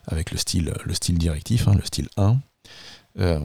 avec 0.06 0.30
le 0.30 0.38
style, 0.38 0.74
le 0.84 0.94
style 0.94 1.18
directif, 1.18 1.66
le 1.66 1.84
style 1.84 2.08
1, 2.16 2.38
euh, 3.18 3.40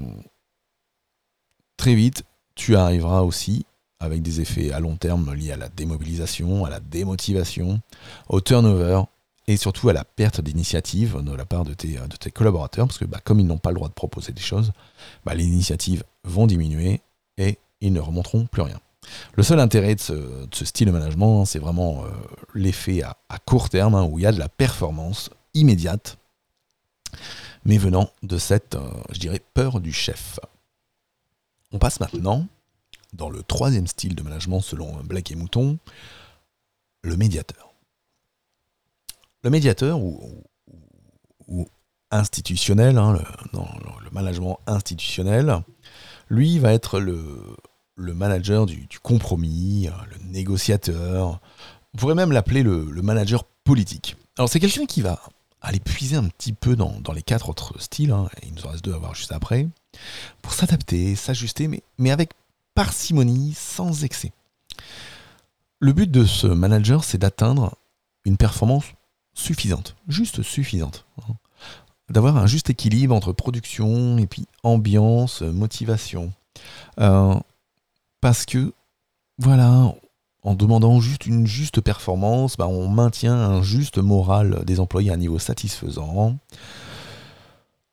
très 1.78 1.96
vite, 1.96 2.24
tu 2.56 2.76
arriveras 2.76 3.22
aussi 3.22 3.66
avec 4.00 4.22
des 4.22 4.42
effets 4.42 4.72
à 4.72 4.80
long 4.80 4.98
terme 4.98 5.34
liés 5.34 5.52
à 5.52 5.58
la 5.58 5.70
démobilisation, 5.70 6.66
à 6.66 6.70
la 6.70 6.80
démotivation, 6.80 7.82
au 8.28 8.42
turnover 8.42 9.02
et 9.48 9.58
surtout 9.58 9.90
à 9.90 9.94
la 9.94 10.04
perte 10.04 10.42
d'initiative 10.42 11.22
de 11.22 11.34
la 11.34 11.46
part 11.46 11.64
de 11.66 11.74
tes, 11.74 11.98
collaborateurs, 12.32 12.88
parce 12.88 12.98
que 12.98 13.06
bah, 13.06 13.20
comme 13.24 13.40
ils 13.40 13.48
n'ont 13.48 13.58
pas 13.58 13.72
le 13.72 13.76
droit 13.76 13.90
de 13.90 13.94
proposer 13.94 14.32
des 14.32 14.42
choses, 14.42 14.72
bah, 15.26 15.34
les 15.36 15.46
initiatives 15.46 16.04
vont 16.24 16.48
diminuer 16.48 17.02
et 17.38 17.58
ils 17.82 17.92
ne 17.92 18.00
remonteront 18.00 18.46
plus 18.46 18.62
rien. 18.62 18.80
Le 19.34 19.44
seul 19.44 19.60
intérêt 19.60 19.96
de 19.96 20.00
ce, 20.00 20.66
style 20.66 20.88
de 20.88 20.92
management, 20.92 21.44
c'est 21.46 21.60
vraiment 21.60 22.04
euh, 22.04 22.08
l'effet 22.56 23.04
à, 23.04 23.18
court 23.46 23.70
terme, 23.70 23.96
hein, 23.96 24.08
où 24.10 24.18
il 24.20 24.22
y 24.22 24.26
a 24.26 24.32
de 24.32 24.40
la 24.40 24.48
performance 24.48 25.30
immédiate, 25.54 26.18
mais 27.66 27.78
venant 27.78 28.10
de 28.24 28.38
cette, 28.38 28.76
euh, 28.76 28.92
je 29.12 29.20
dirais, 29.20 29.42
peur 29.54 29.80
du 29.80 29.94
chef. 29.94 30.40
On 31.72 31.80
passe 31.80 32.00
maintenant 32.00 32.48
dans 33.14 33.30
le 33.30 33.44
troisième 33.44 33.88
style 33.88 34.16
de 34.16 34.24
management 34.24 34.62
selon 34.62 35.02
Black 35.04 35.32
et 35.32 35.36
Mouton, 35.36 35.78
le 37.04 37.16
médiateur. 37.16 37.74
Le 39.44 39.50
médiateur 39.50 40.00
ou, 40.00 40.44
institutionnel, 42.12 42.98
hein, 42.98 43.20
le, 43.54 44.10
management 44.12 44.60
institutionnel, 44.68 45.62
lui 46.30 46.60
va 46.60 46.74
être 46.74 47.00
le 47.00 47.58
manager 48.14 48.66
du, 48.66 48.88
compromis, 49.02 49.90
le 50.10 50.32
négociateur. 50.32 51.40
On 51.94 51.98
pourrait 51.98 52.16
même 52.16 52.32
l'appeler 52.32 52.64
le, 52.64 52.86
manager 53.02 53.44
politique. 53.44 54.16
Alors 54.38 54.50
c'est 54.50 54.60
quelqu'un 54.60 54.86
qui 54.86 55.02
va 55.02 55.22
aller 55.64 55.80
puiser 55.80 56.18
un 56.18 56.26
petit 56.26 56.54
peu 56.54 56.76
dans, 56.76 57.02
les 57.14 57.24
quatre 57.24 57.50
autres 57.50 57.82
styles, 57.82 58.12
hein, 58.12 58.30
il 58.44 58.54
nous 58.54 58.66
en 58.66 58.70
reste 58.70 58.84
deux 58.84 58.94
à 58.94 58.98
voir 58.98 59.16
juste 59.16 59.32
après, 59.32 59.68
pour 60.42 60.54
s'adapter, 60.54 61.16
s'ajuster, 61.16 61.68
mais, 61.68 61.82
mais 61.98 62.12
avec 62.12 62.32
parcimonie, 62.76 63.54
sans 63.56 64.04
excès. 64.04 64.34
Le 65.80 65.94
but 65.94 66.12
de 66.12 66.26
ce 66.26 66.48
manager, 66.48 67.04
c'est 67.04 67.18
d'atteindre 67.18 67.76
une 68.26 68.38
performance 68.38 68.86
suffisante, 69.34 69.96
juste 70.08 70.44
suffisante. 70.44 71.06
Hein. 71.22 71.34
D'avoir 72.10 72.38
un 72.38 72.48
juste 72.48 72.70
équilibre 72.70 73.16
entre 73.16 73.32
production 73.32 74.18
et 74.18 74.28
puis 74.28 74.46
ambiance, 74.64 75.42
motivation. 75.42 76.34
Euh, 77.00 77.40
parce 78.20 78.46
que, 78.46 78.74
voilà, 79.38 79.96
en 80.44 80.56
demandant 80.56 81.00
juste 81.00 81.26
une 81.26 81.48
juste 81.48 81.82
performance, 81.82 82.58
bah, 82.58 82.68
on 82.68 82.88
maintient 82.90 83.36
un 83.36 83.62
juste 83.62 83.98
moral 83.98 84.64
des 84.66 84.80
employés 84.80 85.10
à 85.10 85.14
un 85.14 85.18
niveau 85.18 85.40
satisfaisant. 85.40 86.38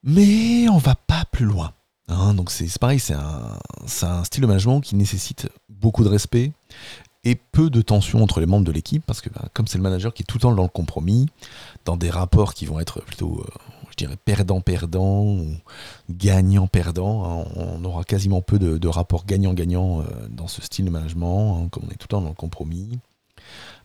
Mais 0.02 0.68
on 0.68 0.78
va 0.78 0.94
pas 0.94 1.24
plus 1.30 1.46
loin. 1.46 1.72
Hein. 2.08 2.34
donc 2.34 2.50
c'est 2.50 2.76
pareil, 2.78 2.98
c'est 2.98 3.14
un, 3.14 3.56
un, 4.02 4.24
style 4.24 4.42
de 4.42 4.46
management 4.48 4.80
qui 4.80 4.96
nécessite 4.96 5.48
beaucoup 5.68 6.02
de 6.02 6.08
respect 6.08 6.50
et 7.22 7.36
peu 7.36 7.70
de 7.70 7.82
tension 7.82 8.20
entre 8.22 8.40
les 8.40 8.46
membres 8.46 8.64
de 8.64 8.72
l'équipe, 8.72 9.04
parce 9.06 9.20
que 9.20 9.28
bah, 9.30 9.44
comme 9.52 9.66
c'est 9.68 9.78
le 9.78 9.84
manager 9.84 10.12
qui 10.12 10.22
est 10.22 10.26
tout 10.26 10.38
le 10.38 10.42
temps 10.42 10.54
dans 10.54 10.62
le 10.62 10.68
compromis, 10.68 11.28
dans 11.84 11.96
des 11.96 12.10
rapports 12.10 12.54
qui 12.54 12.66
vont 12.66 12.80
être 12.80 13.00
plutôt 13.02 13.44
euh, 13.46 13.50
dirais, 13.96 14.16
perdant-perdant 14.24 15.24
ou 15.24 15.46
gagnant-perdant. 16.10 17.24
Hein. 17.24 17.44
On 17.56 17.84
aura 17.84 18.04
quasiment 18.04 18.40
peu 18.42 18.58
de, 18.58 18.88
rapports 18.88 19.24
gagnant-gagnant 19.26 20.00
euh, 20.00 20.04
dans 20.28 20.48
ce 20.48 20.62
style 20.62 20.84
de 20.84 20.90
management, 20.90 21.62
hein, 21.64 21.68
comme 21.70 21.84
on 21.86 21.90
est 21.90 21.96
tout 21.96 22.04
le 22.04 22.08
temps 22.08 22.20
dans 22.20 22.28
le 22.28 22.34
compromis. 22.34 22.98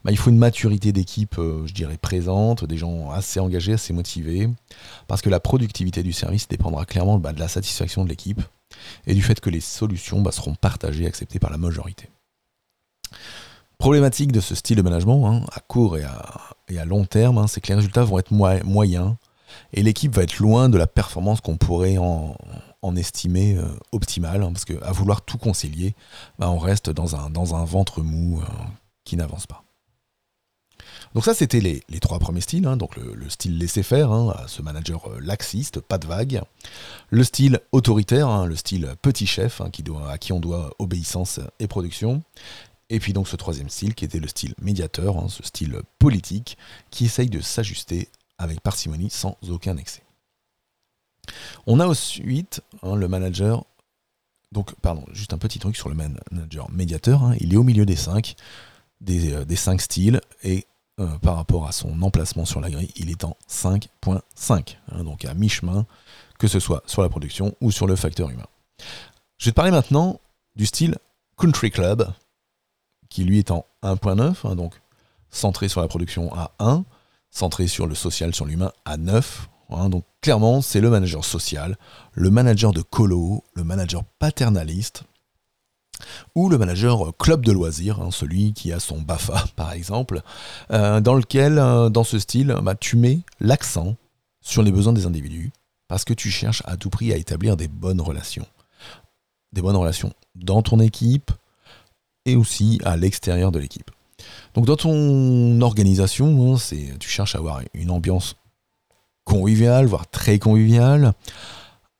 Bah, 0.03 0.11
il 0.11 0.17
faut 0.17 0.29
une 0.29 0.37
maturité 0.37 0.91
d'équipe, 0.91 1.39
euh, 1.39 1.65
je 1.65 1.73
dirais, 1.73 1.97
présente, 1.97 2.63
des 2.65 2.77
gens 2.77 3.09
assez 3.09 3.39
engagés, 3.39 3.73
assez 3.73 3.91
motivés, 3.91 4.47
parce 5.07 5.21
que 5.23 5.29
la 5.29 5.39
productivité 5.39 6.03
du 6.03 6.13
service 6.13 6.47
dépendra 6.47 6.85
clairement 6.85 7.17
bah, 7.17 7.33
de 7.33 7.39
la 7.39 7.47
satisfaction 7.47 8.03
de 8.03 8.09
l'équipe 8.09 8.41
et 9.07 9.15
du 9.15 9.23
fait 9.23 9.39
que 9.39 9.49
les 9.49 9.61
solutions 9.61 10.21
bah, 10.21 10.31
seront 10.31 10.53
partagées 10.53 11.07
acceptées 11.07 11.39
par 11.39 11.49
la 11.49 11.57
majorité. 11.57 12.09
Problématique 13.77 14.31
de 14.31 14.39
ce 14.39 14.55
style 14.55 14.77
de 14.77 14.81
management, 14.83 15.27
hein, 15.27 15.45
à 15.51 15.59
court 15.59 15.97
et 15.97 16.03
à, 16.03 16.85
long 16.85 17.05
terme, 17.05 17.47
c'est 17.47 17.59
que 17.59 17.67
les 17.67 17.75
résultats 17.75 18.03
vont 18.03 18.19
être 18.19 18.31
moyens 18.31 19.15
et 19.73 19.83
l'équipe 19.83 20.13
va 20.13 20.23
être 20.23 20.39
loin 20.39 20.69
de 20.69 20.77
la 20.77 20.87
performance 20.87 21.41
qu'on 21.41 21.57
pourrait 21.57 21.97
en, 21.97 22.35
estimer 22.95 23.57
euh, 23.57 23.65
optimale, 23.93 24.43
hein, 24.43 24.51
parce 24.53 24.63
qu'à 24.63 24.91
vouloir 24.91 25.23
tout 25.23 25.39
concilier, 25.39 25.95
bah, 26.37 26.51
on 26.51 26.59
reste 26.59 26.91
dans 26.91 27.15
un, 27.15 27.65
ventre 27.65 28.01
mou 28.03 28.39
euh, 28.39 28.45
qui 29.03 29.17
n'avance 29.17 29.47
pas. 29.47 29.63
Donc 31.15 31.25
ça, 31.25 31.33
c'était 31.33 31.61
les, 31.61 31.81
trois 31.99 32.19
premiers 32.19 32.41
styles. 32.41 32.67
Hein. 32.67 32.77
donc 32.77 32.95
le, 32.95 33.29
style 33.29 33.57
laisser-faire, 33.57 34.11
hein, 34.11 34.35
ce 34.47 34.61
manager 34.61 35.09
euh, 35.09 35.19
laxiste, 35.19 35.79
pas 35.79 35.97
de 35.97 36.05
vague. 36.05 36.41
Le 37.09 37.23
style 37.23 37.59
autoritaire, 37.71 38.45
le 38.45 38.55
style 38.55 38.93
petit 39.01 39.25
chef, 39.25 39.61
qui 39.71 39.83
à 40.07 40.17
qui 40.17 40.31
on 40.31 40.39
doit 40.39 40.69
obéissance 40.77 41.39
et 41.59 41.67
production. 41.67 42.21
Et 42.89 42.99
puis 42.99 43.13
donc 43.13 43.27
ce 43.27 43.35
troisième 43.35 43.69
style 43.69 43.95
qui 43.95 44.05
était 44.05 44.19
le 44.19 44.27
style 44.27 44.53
médiateur, 44.61 45.29
ce 45.29 45.43
style 45.43 45.81
politique, 45.97 46.57
qui 46.91 47.05
essaye 47.05 47.29
de 47.29 47.41
s'ajuster 47.41 48.09
avec 48.37 48.61
parcimonie 48.61 49.09
sans 49.09 49.37
aucun 49.49 49.77
excès. 49.77 50.03
On 51.65 51.79
a 51.79 51.87
ensuite 51.87 52.61
hein, 52.83 52.95
le 52.95 53.07
manager, 53.07 53.65
donc 54.51 54.75
pardon, 54.75 55.05
juste 55.11 55.33
un 55.33 55.37
petit 55.37 55.59
truc 55.59 55.75
sur 55.75 55.89
le 55.89 55.95
manager 55.95 56.69
médiateur, 56.71 57.23
hein. 57.23 57.35
il 57.39 57.53
est 57.53 57.57
au 57.57 57.63
milieu 57.63 57.85
des 57.85 57.95
cinq, 57.95 58.35
des, 59.01 59.33
euh, 59.33 59.55
cinq 59.55 59.81
styles, 59.81 60.21
et 60.43 60.65
euh, 60.99 61.17
par 61.19 61.35
rapport 61.35 61.67
à 61.67 61.71
son 61.71 62.01
emplacement 62.01 62.45
sur 62.45 62.61
la 62.61 62.69
grille, 62.69 62.91
il 62.95 63.09
est 63.09 63.23
en 63.23 63.35
5.5, 63.49 64.77
hein, 64.91 65.03
donc 65.03 65.25
à 65.25 65.33
mi-chemin, 65.33 65.85
que 66.37 66.47
ce 66.47 66.59
soit 66.59 66.83
sur 66.85 67.01
la 67.01 67.09
production 67.09 67.55
ou 67.61 67.71
sur 67.71 67.87
le 67.87 67.95
facteur 67.95 68.29
humain. 68.29 68.45
Je 69.37 69.45
vais 69.45 69.51
te 69.51 69.55
parler 69.55 69.71
maintenant 69.71 70.19
du 70.55 70.65
style 70.65 70.97
Country 71.37 71.71
Club, 71.71 72.13
qui 73.09 73.23
lui 73.23 73.39
est 73.39 73.51
en 73.51 73.65
1.9, 73.83 74.55
donc 74.55 74.79
centré 75.29 75.67
sur 75.67 75.81
la 75.81 75.87
production 75.87 76.33
à 76.33 76.51
1, 76.59 76.85
centré 77.35 77.67
sur 77.67 77.85
le 77.85 77.95
social, 77.95 78.33
sur 78.33 78.45
l'humain, 78.45 78.71
à 78.85 78.97
9. 78.97 79.49
Hein. 79.71 79.89
donc 79.89 80.05
clairement, 80.21 80.61
c'est 80.61 80.79
le 80.79 80.89
manager 80.89 81.25
social, 81.25 81.77
le 82.13 82.29
manager 82.29 82.71
de 82.71 82.81
colo, 82.81 83.43
le 83.55 83.63
manager 83.63 84.03
paternaliste, 84.19 85.03
ou 86.33 86.49
le 86.49 86.57
manager 86.57 87.15
club 87.17 87.45
de 87.45 87.51
loisirs, 87.51 87.99
hein, 87.99 88.09
celui 88.11 88.53
qui 88.53 88.71
a 88.71 88.79
son 88.79 89.01
BAFA 89.01 89.43
par 89.55 89.73
exemple, 89.73 90.21
euh, 90.71 91.01
dans 91.01 91.15
lequel, 91.15 91.59
euh, 91.59 91.89
dans 91.89 92.03
ce 92.03 92.19
style, 92.19 92.55
bah, 92.61 92.75
tu 92.75 92.95
mets 92.95 93.19
l'accent 93.39 93.95
sur 94.41 94.63
les 94.63 94.71
besoins 94.71 94.93
des 94.93 95.05
individus, 95.05 95.51
parce 95.87 96.05
que 96.05 96.13
tu 96.13 96.29
cherches 96.31 96.63
à 96.65 96.77
tout 96.77 96.89
prix 96.89 97.11
à 97.11 97.17
établir 97.17 97.57
des 97.57 97.67
bonnes 97.67 98.01
relations. 98.01 98.47
Des 99.51 99.61
bonnes 99.61 99.75
relations 99.75 100.13
dans 100.35 100.61
ton 100.61 100.79
équipe 100.79 101.31
et 102.25 102.35
aussi 102.35 102.79
à 102.83 102.97
l'extérieur 102.97 103.51
de 103.51 103.59
l'équipe. 103.59 103.91
Donc 104.53 104.65
dans 104.65 104.77
ton 104.77 105.61
organisation, 105.61 106.53
hein, 106.53 106.57
c'est, 106.57 106.97
tu 106.99 107.09
cherches 107.09 107.35
à 107.35 107.39
avoir 107.39 107.61
une 107.73 107.91
ambiance 107.91 108.35
conviviale, 109.25 109.85
voire 109.85 110.07
très 110.07 110.39
conviviale, 110.39 111.13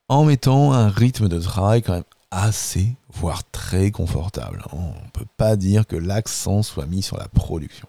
en 0.08 0.24
mettant 0.24 0.72
un 0.72 0.90
rythme 0.90 1.28
de 1.28 1.40
travail 1.40 1.82
quand 1.82 1.94
même 1.94 2.04
assez, 2.32 2.96
voire 3.14 3.44
très 3.52 3.92
confortable. 3.92 4.64
On 4.72 4.90
ne 4.90 5.10
peut 5.14 5.26
pas 5.38 5.56
dire 5.56 5.88
que 5.88 5.96
l'accent 5.96 6.64
soit 6.64 6.86
mis 6.86 7.02
sur 7.02 7.18
la 7.18 7.28
production. 7.28 7.88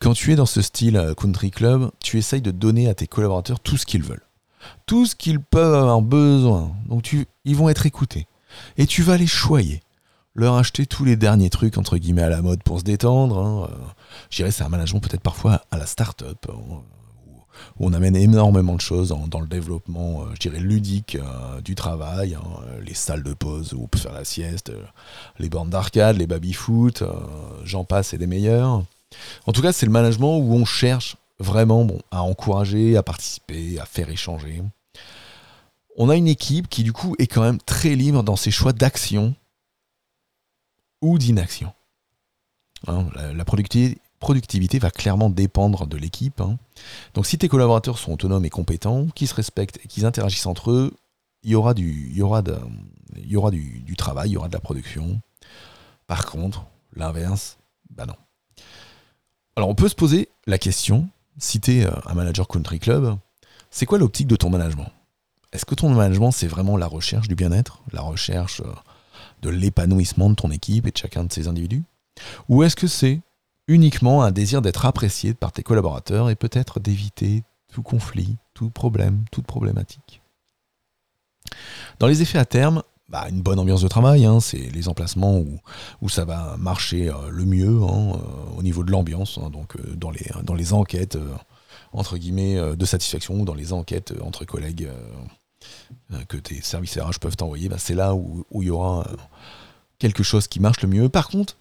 Quand 0.00 0.14
tu 0.14 0.32
es 0.32 0.36
dans 0.36 0.46
ce 0.46 0.62
style 0.62 0.96
euh, 0.96 1.14
country 1.14 1.52
club, 1.52 1.90
tu 2.00 2.18
essayes 2.18 2.42
de 2.42 2.50
donner 2.50 2.88
à 2.88 2.94
tes 2.94 3.06
collaborateurs 3.06 3.60
tout 3.60 3.76
ce 3.76 3.86
qu'ils 3.86 4.02
veulent. 4.02 4.26
Tout 4.84 5.06
ce 5.06 5.14
qu'ils 5.14 5.40
peuvent 5.40 5.74
avoir 5.74 6.02
besoin. 6.02 6.72
Donc 6.86 7.02
tu, 7.02 7.26
ils 7.44 7.54
vont 7.54 7.68
être 7.68 7.86
écoutés. 7.86 8.26
Et 8.76 8.86
tu 8.86 9.02
vas 9.02 9.16
les 9.16 9.28
choyer 9.28 9.80
leur 10.34 10.54
acheter 10.54 10.86
tous 10.86 11.04
les 11.04 11.16
derniers 11.16 11.50
trucs 11.50 11.78
entre 11.78 11.98
guillemets 11.98 12.22
à 12.22 12.28
la 12.28 12.42
mode 12.42 12.62
pour 12.62 12.78
se 12.78 12.84
détendre. 12.84 13.38
Hein. 13.38 13.68
Euh, 13.70 13.76
je 14.30 14.36
dirais 14.36 14.50
c'est 14.50 14.64
un 14.64 14.68
management 14.68 15.00
peut-être 15.00 15.22
parfois 15.22 15.62
à 15.70 15.78
la 15.78 15.86
start-up 15.86 16.46
hein, 16.48 16.82
où 17.78 17.86
on 17.86 17.92
amène 17.92 18.16
énormément 18.16 18.74
de 18.74 18.80
choses 18.80 19.14
dans, 19.28 19.40
le 19.40 19.46
développement, 19.46 20.22
euh, 20.22 20.34
je 20.34 20.40
dirais 20.40 20.60
ludique 20.60 21.16
euh, 21.16 21.60
du 21.60 21.74
travail, 21.74 22.34
hein. 22.34 22.42
les 22.84 22.94
salles 22.94 23.22
de 23.22 23.34
pause 23.34 23.74
où 23.74 23.82
on 23.84 23.86
peut 23.86 23.98
faire 23.98 24.12
la 24.14 24.24
sieste, 24.24 24.72
les 25.38 25.48
bornes 25.48 25.70
d'arcade, 25.70 26.16
les 26.16 26.26
baby-foot, 26.26 27.04
j'en 27.64 27.84
passe 27.84 28.14
et 28.14 28.18
des 28.18 28.26
meilleurs. 28.26 28.82
En 29.46 29.52
tout 29.52 29.60
cas, 29.60 29.72
c'est 29.72 29.86
le 29.86 29.92
management 29.92 30.38
où 30.38 30.54
on 30.54 30.64
cherche 30.64 31.16
vraiment 31.38 31.84
bon, 31.84 31.98
à 32.10 32.22
encourager, 32.22 32.96
à 32.96 33.02
participer, 33.02 33.78
à 33.78 33.84
faire 33.84 34.08
échanger. 34.08 34.62
On 35.96 36.08
a 36.08 36.16
une 36.16 36.28
équipe 36.28 36.68
qui 36.68 36.84
du 36.84 36.92
coup 36.92 37.14
est 37.18 37.26
quand 37.26 37.42
même 37.42 37.58
très 37.58 37.94
libre 37.94 38.22
dans 38.22 38.36
ses 38.36 38.50
choix 38.50 38.72
d'action 38.72 39.34
ou 41.02 41.18
d'inaction. 41.18 41.72
Hein, 42.86 43.06
la, 43.34 43.44
productivité, 43.44 44.78
va 44.78 44.90
clairement 44.90 45.30
dépendre 45.30 45.86
de 45.86 45.96
l'équipe. 45.96 46.40
Hein. 46.40 46.58
Donc 47.14 47.26
si 47.26 47.38
tes 47.38 47.48
collaborateurs 47.48 47.98
sont 47.98 48.12
autonomes 48.12 48.44
et 48.44 48.50
compétents, 48.50 49.06
qu'ils 49.14 49.28
se 49.28 49.34
respectent 49.34 49.78
et 49.84 49.88
qu'ils 49.88 50.06
interagissent 50.06 50.46
entre 50.46 50.70
eux, 50.70 50.92
il 51.44 51.50
y 51.50 51.54
aura, 51.54 51.74
du, 51.74 52.14
travail, 53.96 54.30
il 54.30 54.32
y 54.32 54.36
aura 54.36 54.48
de 54.48 54.52
la 54.52 54.60
production. 54.60 55.20
Par 56.06 56.26
contre, 56.26 56.64
l'inverse, 56.94 57.58
bah 57.90 58.06
non. 58.06 58.16
Alors 59.56 59.68
on 59.68 59.74
peut 59.74 59.88
se 59.88 59.94
poser 59.94 60.28
la 60.46 60.58
question, 60.58 61.08
si 61.38 61.60
tu 61.60 61.78
es 61.78 61.84
euh, 61.84 61.90
un 62.06 62.14
manager 62.14 62.48
country 62.48 62.78
club, 62.78 63.16
c'est 63.70 63.86
quoi 63.86 63.98
l'optique 63.98 64.28
de 64.28 64.36
ton 64.36 64.50
management? 64.50 64.90
Est-ce 65.52 65.66
que 65.66 65.74
ton 65.74 65.90
management, 65.90 66.30
c'est 66.30 66.46
vraiment 66.46 66.76
la 66.76 66.86
recherche 66.86 67.28
du 67.28 67.34
bien-être, 67.34 67.82
la 67.92 68.00
recherche 68.00 68.60
euh, 68.60 68.72
de 69.42 69.50
l'épanouissement 69.50 70.30
de 70.30 70.34
ton 70.34 70.50
équipe 70.50 70.86
et 70.86 70.90
de 70.90 70.96
chacun 70.96 71.24
de 71.24 71.32
ces 71.32 71.48
individus 71.48 71.84
Ou 72.48 72.62
est-ce 72.62 72.76
que 72.76 72.86
c'est 72.86 73.20
uniquement 73.68 74.22
un 74.22 74.30
désir 74.30 74.62
d'être 74.62 74.86
apprécié 74.86 75.34
par 75.34 75.52
tes 75.52 75.62
collaborateurs 75.62 76.30
et 76.30 76.34
peut-être 76.34 76.80
d'éviter 76.80 77.42
tout 77.72 77.82
conflit, 77.82 78.36
tout 78.54 78.70
problème, 78.70 79.24
toute 79.30 79.46
problématique. 79.46 80.20
Dans 81.98 82.06
les 82.06 82.22
effets 82.22 82.38
à 82.38 82.44
terme, 82.44 82.82
bah, 83.08 83.26
une 83.28 83.42
bonne 83.42 83.58
ambiance 83.58 83.82
de 83.82 83.88
travail, 83.88 84.24
hein, 84.24 84.40
c'est 84.40 84.70
les 84.70 84.88
emplacements 84.88 85.42
où, 86.00 86.08
ça 86.08 86.24
va 86.24 86.56
marcher 86.58 87.08
euh, 87.08 87.28
le 87.30 87.44
mieux 87.44 87.82
hein, 87.82 88.12
euh, 88.14 88.58
au 88.58 88.62
niveau 88.62 88.84
de 88.84 88.90
l'ambiance, 88.90 89.38
hein, 89.42 89.50
donc 89.50 89.76
euh, 89.76 89.94
dans, 89.96 90.10
les, 90.10 90.26
dans 90.44 90.54
les 90.54 90.72
enquêtes 90.72 91.18
entre 91.92 92.16
guillemets 92.16 92.58
de 92.74 92.84
satisfaction 92.86 93.40
ou 93.40 93.44
dans 93.44 93.54
les 93.54 93.74
enquêtes 93.74 94.14
entre 94.22 94.46
collègues 94.46 94.88
que 96.28 96.36
tes 96.36 96.60
services 96.60 96.98
RH 96.98 97.18
peuvent 97.20 97.36
t'envoyer, 97.36 97.68
bah, 97.68 97.78
c'est 97.78 97.94
là 97.94 98.14
où, 98.14 98.44
il 98.60 98.66
y 98.66 98.70
aura 98.70 99.06
quelque 99.98 100.22
chose 100.22 100.46
qui 100.48 100.60
marche 100.60 100.82
le 100.82 100.88
mieux. 100.88 101.08
Par 101.08 101.28
contre, 101.28 101.56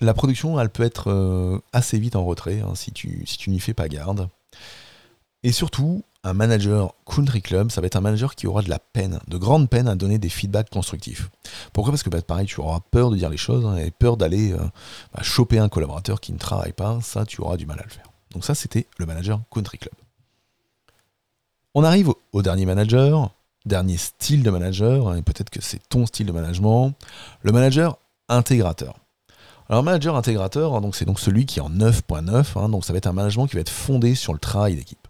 la 0.00 0.14
production, 0.14 0.58
elle 0.60 0.70
peut 0.70 0.82
être 0.82 1.60
assez 1.72 1.98
vite 1.98 2.16
en 2.16 2.24
retrait 2.24 2.62
si 2.74 2.92
tu, 2.92 3.24
si 3.26 3.38
tu 3.38 3.50
n'y 3.50 3.60
fais 3.60 3.74
pas 3.74 3.88
garde. 3.88 4.28
Et 5.42 5.52
surtout, 5.52 6.02
un 6.24 6.34
manager 6.34 6.94
country 7.06 7.42
club, 7.42 7.70
ça 7.70 7.80
va 7.80 7.86
être 7.86 7.96
un 7.96 8.00
manager 8.00 8.34
qui 8.34 8.46
aura 8.46 8.62
de 8.62 8.68
la 8.68 8.78
peine, 8.78 9.20
de 9.28 9.36
grande 9.36 9.70
peine 9.70 9.88
à 9.88 9.94
donner 9.94 10.18
des 10.18 10.28
feedbacks 10.28 10.70
constructifs. 10.70 11.30
Pourquoi? 11.72 11.92
Parce 11.92 12.02
que 12.02 12.10
bah, 12.10 12.20
pareil, 12.22 12.46
tu 12.46 12.60
auras 12.60 12.80
peur 12.90 13.10
de 13.10 13.16
dire 13.16 13.30
les 13.30 13.36
choses 13.36 13.64
hein, 13.64 13.76
et 13.76 13.90
peur 13.90 14.16
d'aller 14.16 14.52
euh, 14.52 14.58
bah, 15.14 15.22
choper 15.22 15.58
un 15.58 15.68
collaborateur 15.68 16.20
qui 16.20 16.32
ne 16.32 16.38
travaille 16.38 16.72
pas, 16.72 16.98
ça 17.02 17.24
tu 17.24 17.40
auras 17.40 17.56
du 17.56 17.66
mal 17.66 17.78
à 17.78 17.84
le 17.84 17.90
faire. 17.90 18.10
Donc 18.32 18.44
ça 18.44 18.54
c'était 18.54 18.86
le 18.98 19.06
manager 19.06 19.40
country 19.50 19.78
club. 19.78 19.94
On 21.78 21.84
arrive 21.84 22.12
au, 22.32 22.42
dernier 22.42 22.66
manager, 22.66 23.30
dernier 23.64 23.98
style 23.98 24.42
de 24.42 24.50
manager, 24.50 25.06
hein, 25.06 25.16
et 25.18 25.22
peut-être 25.22 25.48
que 25.48 25.62
c'est 25.62 25.78
ton 25.88 26.06
style 26.06 26.26
de 26.26 26.32
management, 26.32 26.92
le 27.42 27.52
manager 27.52 27.98
intégrateur. 28.28 28.96
Alors 29.68 29.84
manager 29.84 30.16
intégrateur, 30.16 30.74
hein, 30.74 30.90
c'est 30.92 31.04
donc 31.04 31.20
celui 31.20 31.46
qui 31.46 31.60
est 31.60 31.62
en 31.62 31.70
9.9, 31.70 32.68
donc 32.68 32.84
ça 32.84 32.92
va 32.92 32.96
être 32.96 33.06
un 33.06 33.12
management 33.12 33.46
qui 33.46 33.54
va 33.54 33.60
être 33.60 33.70
fondé 33.70 34.16
sur 34.16 34.32
le 34.32 34.40
travail 34.40 34.74
d'équipe. 34.74 35.06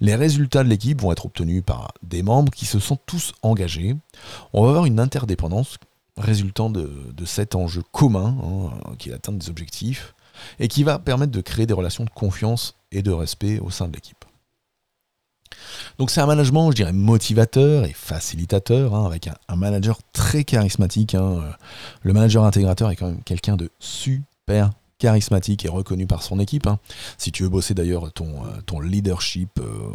Les 0.00 0.16
résultats 0.16 0.64
de 0.64 0.68
l'équipe 0.68 1.00
vont 1.00 1.12
être 1.12 1.26
obtenus 1.26 1.62
par 1.64 1.92
des 2.02 2.24
membres 2.24 2.50
qui 2.50 2.66
se 2.66 2.80
sont 2.80 2.98
tous 3.06 3.32
engagés. 3.42 3.94
On 4.52 4.64
va 4.64 4.70
avoir 4.70 4.86
une 4.86 4.98
interdépendance 4.98 5.78
résultant 6.16 6.68
de, 6.68 6.90
cet 7.26 7.54
enjeu 7.54 7.82
commun, 7.92 8.36
hein, 8.42 8.94
qui 8.98 9.10
est 9.10 9.12
l'atteinte 9.12 9.38
des 9.38 9.50
objectifs, 9.50 10.16
et 10.58 10.66
qui 10.66 10.82
va 10.82 10.98
permettre 10.98 11.30
de 11.30 11.40
créer 11.40 11.66
des 11.66 11.74
relations 11.74 12.02
de 12.02 12.10
confiance 12.10 12.74
et 12.90 13.02
de 13.02 13.12
respect 13.12 13.60
au 13.60 13.70
sein 13.70 13.86
de 13.86 13.92
l'équipe. 13.92 14.21
Donc 15.98 16.10
c'est 16.10 16.20
un 16.20 16.26
management, 16.26 16.70
je 16.70 16.76
dirais, 16.76 16.92
motivateur 16.92 17.84
et 17.84 17.92
facilitateur, 17.92 18.94
hein, 18.94 19.06
avec 19.06 19.28
un, 19.48 19.56
manager 19.56 19.98
très 20.12 20.44
charismatique. 20.44 21.14
Hein. 21.14 21.42
Le 22.02 22.12
manager 22.12 22.44
intégrateur 22.44 22.90
est 22.90 22.96
quand 22.96 23.08
même 23.08 23.22
quelqu'un 23.22 23.56
de 23.56 23.70
super 23.78 24.70
charismatique 25.02 25.64
et 25.64 25.68
reconnu 25.68 26.06
par 26.06 26.22
son 26.22 26.38
équipe. 26.38 26.68
Hein. 26.68 26.78
Si 27.18 27.32
tu 27.32 27.42
veux 27.42 27.48
bosser 27.48 27.74
d'ailleurs 27.74 28.12
ton, 28.12 28.44
euh, 28.46 28.82
leadership 28.82 29.50
euh, 29.58 29.90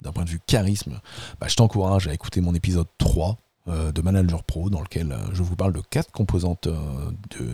d'un 0.00 0.12
point 0.12 0.24
de 0.24 0.30
vue 0.30 0.40
charisme, 0.46 1.00
bah, 1.40 1.48
je 1.48 1.56
t'encourage 1.56 2.06
à 2.06 2.14
écouter 2.14 2.40
mon 2.40 2.54
épisode 2.54 2.86
3 2.98 3.38
euh, 3.66 3.90
de 3.90 4.02
Manager 4.02 4.44
Pro, 4.44 4.70
dans 4.70 4.80
lequel 4.80 5.16
je 5.32 5.42
vous 5.42 5.56
parle 5.56 5.72
de 5.72 5.80
quatre 5.80 6.12
composantes 6.12 6.68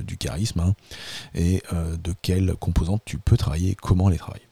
du 0.07 0.19
charisme 0.19 0.75
et 1.35 1.63
de 1.73 2.15
quelles 2.21 2.55
composantes 2.57 3.03
tu 3.07 3.19
peux 3.19 3.39
travailler 3.39 3.71
et 3.71 3.75
comment 3.75 4.11
les 4.11 4.19
travailler. 4.19 4.48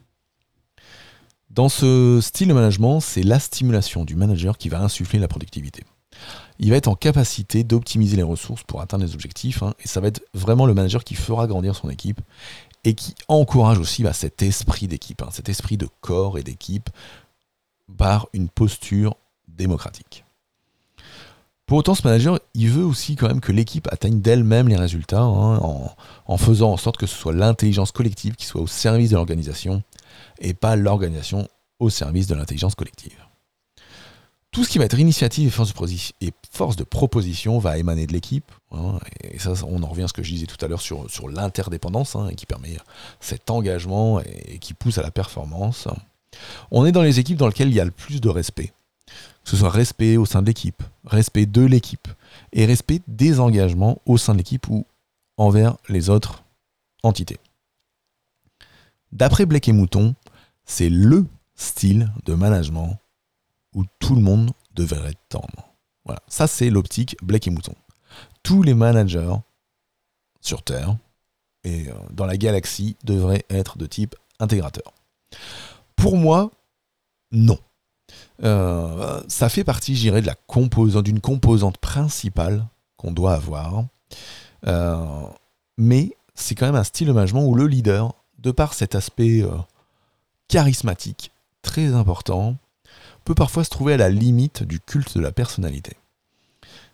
Dans 1.51 1.69
ce 1.69 2.21
style 2.21 2.49
de 2.49 2.53
management, 2.53 3.01
c'est 3.01 3.23
la 3.23 3.39
stimulation 3.39 4.05
du 4.05 4.15
manager 4.15 4.59
qui 4.59 4.69
va 4.69 4.81
insuffler 4.81 5.19
la 5.19 5.29
productivité 5.29 5.85
il 6.59 6.71
va 6.71 6.77
être 6.77 6.89
en 6.89 6.95
capacité 6.95 7.65
d'optimiser 7.65 8.17
les 8.17 8.23
ressources 8.23 8.63
pour 8.63 8.81
atteindre 8.81 9.05
les 9.05 9.15
objectifs. 9.15 9.63
Hein, 9.63 9.75
et 9.83 9.89
ça 9.89 10.01
va 10.01 10.09
être 10.09 10.23
vraiment 10.35 10.67
le 10.67 10.75
manager 10.75 11.05
qui 11.05 11.15
fera 11.15 11.47
grandir 11.47 11.75
son 11.75 11.91
équipe 11.91 12.21
et 12.85 12.95
qui 12.95 13.15
encourage 13.29 13.79
aussi 13.79 14.03
bah, 14.03 14.13
cet 14.13 14.43
esprit 14.43 14.87
d'équipe, 14.87 15.23
hein, 15.23 15.29
cet 15.33 15.49
esprit 15.49 15.77
de 15.77 15.89
corps 16.01 16.39
et 16.39 16.43
d'équipe 16.43 16.89
par 17.97 18.29
une 18.33 18.49
posture 18.49 19.17
démocratique. 19.49 20.25
Pour 21.67 21.79
autant, 21.79 21.97
ce 21.97 22.07
manager, 22.07 22.39
il 22.55 22.71
veut 22.71 22.85
aussi 22.85 23.17
quand 23.17 23.27
même 23.27 23.41
que 23.41 23.51
l'équipe 23.51 23.89
atteigne 23.91 24.21
d'elle-même 24.21 24.69
les 24.69 24.77
résultats 24.77 25.21
hein, 25.21 25.59
en, 25.59 25.91
en 26.27 26.37
faisant 26.37 26.71
en 26.71 26.77
sorte 26.77 26.97
que 26.97 27.07
ce 27.07 27.17
soit 27.17 27.33
l'intelligence 27.33 27.91
collective 27.91 28.37
qui 28.37 28.47
soit 28.47 28.61
au 28.61 28.69
service 28.69 29.11
de 29.11 29.17
l'organisation 29.17 29.83
et 30.41 30.55
pas 30.55 30.77
l'organisation 30.77 31.49
au 31.79 31.91
service 31.91 32.27
de 32.27 32.35
l'intelligence 32.35 32.75
collective. 32.75 33.27
Tout 34.51 34.65
ce 34.65 34.71
qui 34.71 34.79
va 34.79 34.87
être 34.87 34.99
initiative 34.99 35.55
et 36.23 36.33
force 36.51 36.77
de, 36.77 36.85
proposition 36.85 37.59
va 37.59 37.77
émaner 37.77 38.07
de 38.07 38.13
l'équipe. 38.15 38.51
Hein, 38.73 38.99
et 39.23 39.39
ça, 39.39 39.53
on 39.67 39.83
en 39.83 39.87
revient 39.87 40.05
à 40.05 40.09
ce 40.09 40.15
que 40.15 40.23
je 40.23 40.33
disais 40.33 40.47
tout 40.47 40.63
à 40.65 40.69
l'heure 40.69 40.81
sur, 40.81 41.11
sur 41.11 41.29
l'interdépendance, 41.29 42.17
hein, 42.17 42.31
qui 42.35 42.47
permet 42.47 42.79
cet 43.21 43.51
engagement 43.51 44.19
et, 44.21 44.59
qui 44.59 44.73
pousse 44.73 44.97
à 44.97 45.03
la 45.03 45.11
performance. 45.11 45.89
On 46.71 46.87
est 46.87 46.93
dans 46.93 47.03
les 47.03 47.21
équipes 47.21 47.37
dans 47.37 47.49
lesquelles 47.49 47.69
il 47.69 47.75
y 47.75 47.81
a 47.81 47.85
le 47.85 47.91
plus 47.91 48.23
de 48.23 48.31
respect. 48.31 48.73
Que 49.45 49.51
ce 49.51 49.57
soit 49.59 49.69
respect 49.69 50.17
au 50.17 50.25
sein 50.25 50.41
de 50.41 50.47
l'équipe, 50.47 50.83
respect 51.05 51.45
de 51.45 51.63
l'équipe, 51.63 52.09
et 52.55 52.65
respect 52.65 53.03
des 53.07 53.41
engagements 53.41 54.01
au 54.07 54.17
sein 54.17 54.33
de 54.33 54.39
l'équipe 54.39 54.69
ou 54.69 54.87
envers 55.37 55.77
les 55.91 56.09
autres 56.09 56.45
entités. 57.03 57.37
D'après 59.13 59.47
Blake 59.47 59.69
et 59.69 59.73
Mouton, 59.73 60.15
c'est 60.67 60.91
le 60.91 61.27
style 61.55 62.13
de 62.25 62.35
management 62.35 62.99
où 63.75 63.85
tout 63.99 64.15
le 64.15 64.21
monde 64.21 64.51
devrait 64.75 65.15
tendre. 65.29 65.73
Voilà, 66.05 66.21
ça 66.29 66.47
c'est 66.47 66.71
l'optique 66.71 67.17
Blake 67.23 67.47
et 67.47 67.51
Mouton. 67.51 67.75
Tous 68.43 68.63
les 68.63 68.75
managers 68.75 69.35
sur 70.41 70.63
Terre 70.63 70.97
et 71.65 71.89
euh, 71.89 71.95
dans 72.13 72.27
la 72.27 72.37
galaxie 72.37 72.97
devraient 73.05 73.45
être 73.51 73.79
de 73.79 73.87
type 73.87 74.15
intégrateur. 74.39 74.93
Pour 75.97 76.17
moi, 76.17 76.51
non. 77.33 77.59
Euh, 78.45 79.21
ça 79.29 79.49
fait 79.49 79.65
partie, 79.65 79.97
j'irais, 79.97 80.21
de 80.21 80.27
la 80.27 80.35
composante, 80.35 81.05
d'une 81.05 81.21
composante 81.21 81.79
principale 81.79 82.67
qu'on 82.97 83.11
doit 83.11 83.35
avoir. 83.35 83.85
Euh, 84.67 85.27
mais 85.77 86.17
c'est 86.35 86.55
quand 86.55 86.67
même 86.67 86.77
un 86.77 86.85
style 86.85 87.09
de 87.09 87.13
management 87.13 87.45
où 87.45 87.55
le 87.55 87.67
leader, 87.67 88.15
de 88.39 88.51
par 88.53 88.75
cet 88.75 88.95
aspect 88.95 89.43
charismatique 90.49 91.33
très 91.63 91.95
important, 91.95 92.57
peut 93.25 93.35
parfois 93.35 93.65
se 93.65 93.71
trouver 93.71 93.95
à 93.95 93.97
la 93.97 94.09
limite 94.09 94.63
du 94.63 94.81
culte 94.81 95.17
de 95.17 95.21
la 95.21 95.33
personnalité. 95.33 95.97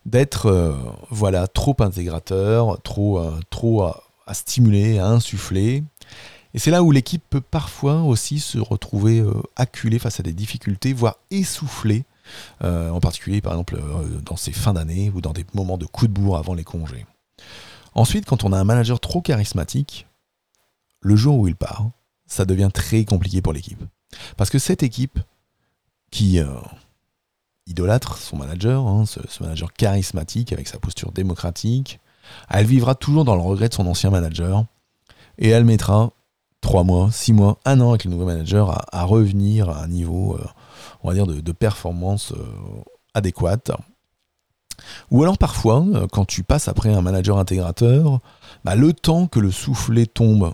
D'être 0.06 0.46
euh, 0.46 0.74
voilà 1.10 1.46
trop 1.46 1.76
intégrateur, 1.80 2.80
trop, 2.82 3.18
euh, 3.18 3.38
trop 3.50 3.82
à, 3.82 4.02
stimuler, 4.32 4.98
à 4.98 5.06
insuffler. 5.06 5.84
Et 6.54 6.58
c'est 6.58 6.70
là 6.70 6.82
où 6.82 6.90
l'équipe 6.90 7.22
peut 7.28 7.40
parfois 7.40 8.02
aussi 8.02 8.40
se 8.40 8.58
retrouver 8.58 9.20
euh, 9.20 9.34
acculée 9.56 9.98
face 9.98 10.18
à 10.18 10.22
des 10.22 10.32
difficultés, 10.32 10.92
voire 10.92 11.18
essoufflée, 11.30 12.04
en 12.62 13.00
particulier 13.00 13.40
par 13.40 13.52
exemple 13.52 13.78
dans 14.24 14.36
ces 14.36 14.52
fins 14.52 14.72
d'année 14.72 15.10
ou 15.14 15.20
dans 15.20 15.32
des 15.32 15.44
moments 15.54 15.76
de 15.76 15.86
coup 15.86 16.06
de 16.06 16.12
bourre 16.12 16.38
avant 16.38 16.54
les 16.54 16.64
congés. 16.64 17.04
Ensuite, 17.94 18.24
quand 18.24 18.44
on 18.44 18.52
a 18.52 18.58
un 18.58 18.64
manager 18.64 19.00
trop 19.00 19.20
charismatique, 19.20 20.06
le 21.00 21.16
jour 21.16 21.36
où 21.36 21.48
il 21.48 21.56
part, 21.56 21.90
ça 22.32 22.44
devient 22.44 22.70
très 22.72 23.04
compliqué 23.04 23.42
pour 23.42 23.52
l'équipe. 23.52 23.82
Parce 24.36 24.50
que 24.50 24.58
cette 24.58 24.82
équipe, 24.82 25.18
qui 26.12 26.38
euh, 26.38 26.46
idolâtre 27.66 28.18
son 28.18 28.36
manager, 28.36 28.86
hein, 28.86 29.04
ce, 29.06 29.20
manager 29.42 29.72
charismatique 29.72 30.52
avec 30.52 30.68
sa 30.68 30.78
posture 30.78 31.10
démocratique. 31.10 31.98
Elle 32.48 32.66
vivra 32.66 32.94
toujours 32.94 33.24
dans 33.24 33.34
le 33.34 33.42
regret 33.42 33.68
de 33.68 33.74
son 33.74 33.86
ancien 33.86 34.10
manager 34.10 34.64
et 35.38 35.48
elle 35.48 35.64
mettra 35.64 36.10
trois 36.60 36.84
mois, 36.84 37.10
six 37.10 37.32
mois, 37.32 37.58
un 37.64 37.80
an 37.80 37.90
avec 37.90 38.04
le 38.04 38.10
nouveau 38.10 38.26
manager 38.26 38.84
à, 38.94 39.04
revenir 39.04 39.70
à 39.70 39.82
un 39.82 39.88
niveau, 39.88 40.36
euh, 40.36 40.46
on 41.02 41.08
va 41.08 41.14
dire, 41.14 41.26
de, 41.26 41.52
performance 41.52 42.32
euh, 42.32 42.44
adéquate. 43.14 43.72
Ou 45.10 45.22
alors 45.22 45.38
parfois, 45.38 45.84
quand 46.12 46.24
tu 46.24 46.42
passes 46.42 46.68
après 46.68 46.92
un 46.92 47.02
manager 47.02 47.38
intégrateur, 47.38 48.20
bah, 48.64 48.74
le 48.74 48.92
temps 48.92 49.26
que 49.26 49.40
le 49.40 49.50
soufflet 49.50 50.06
tombe 50.06 50.52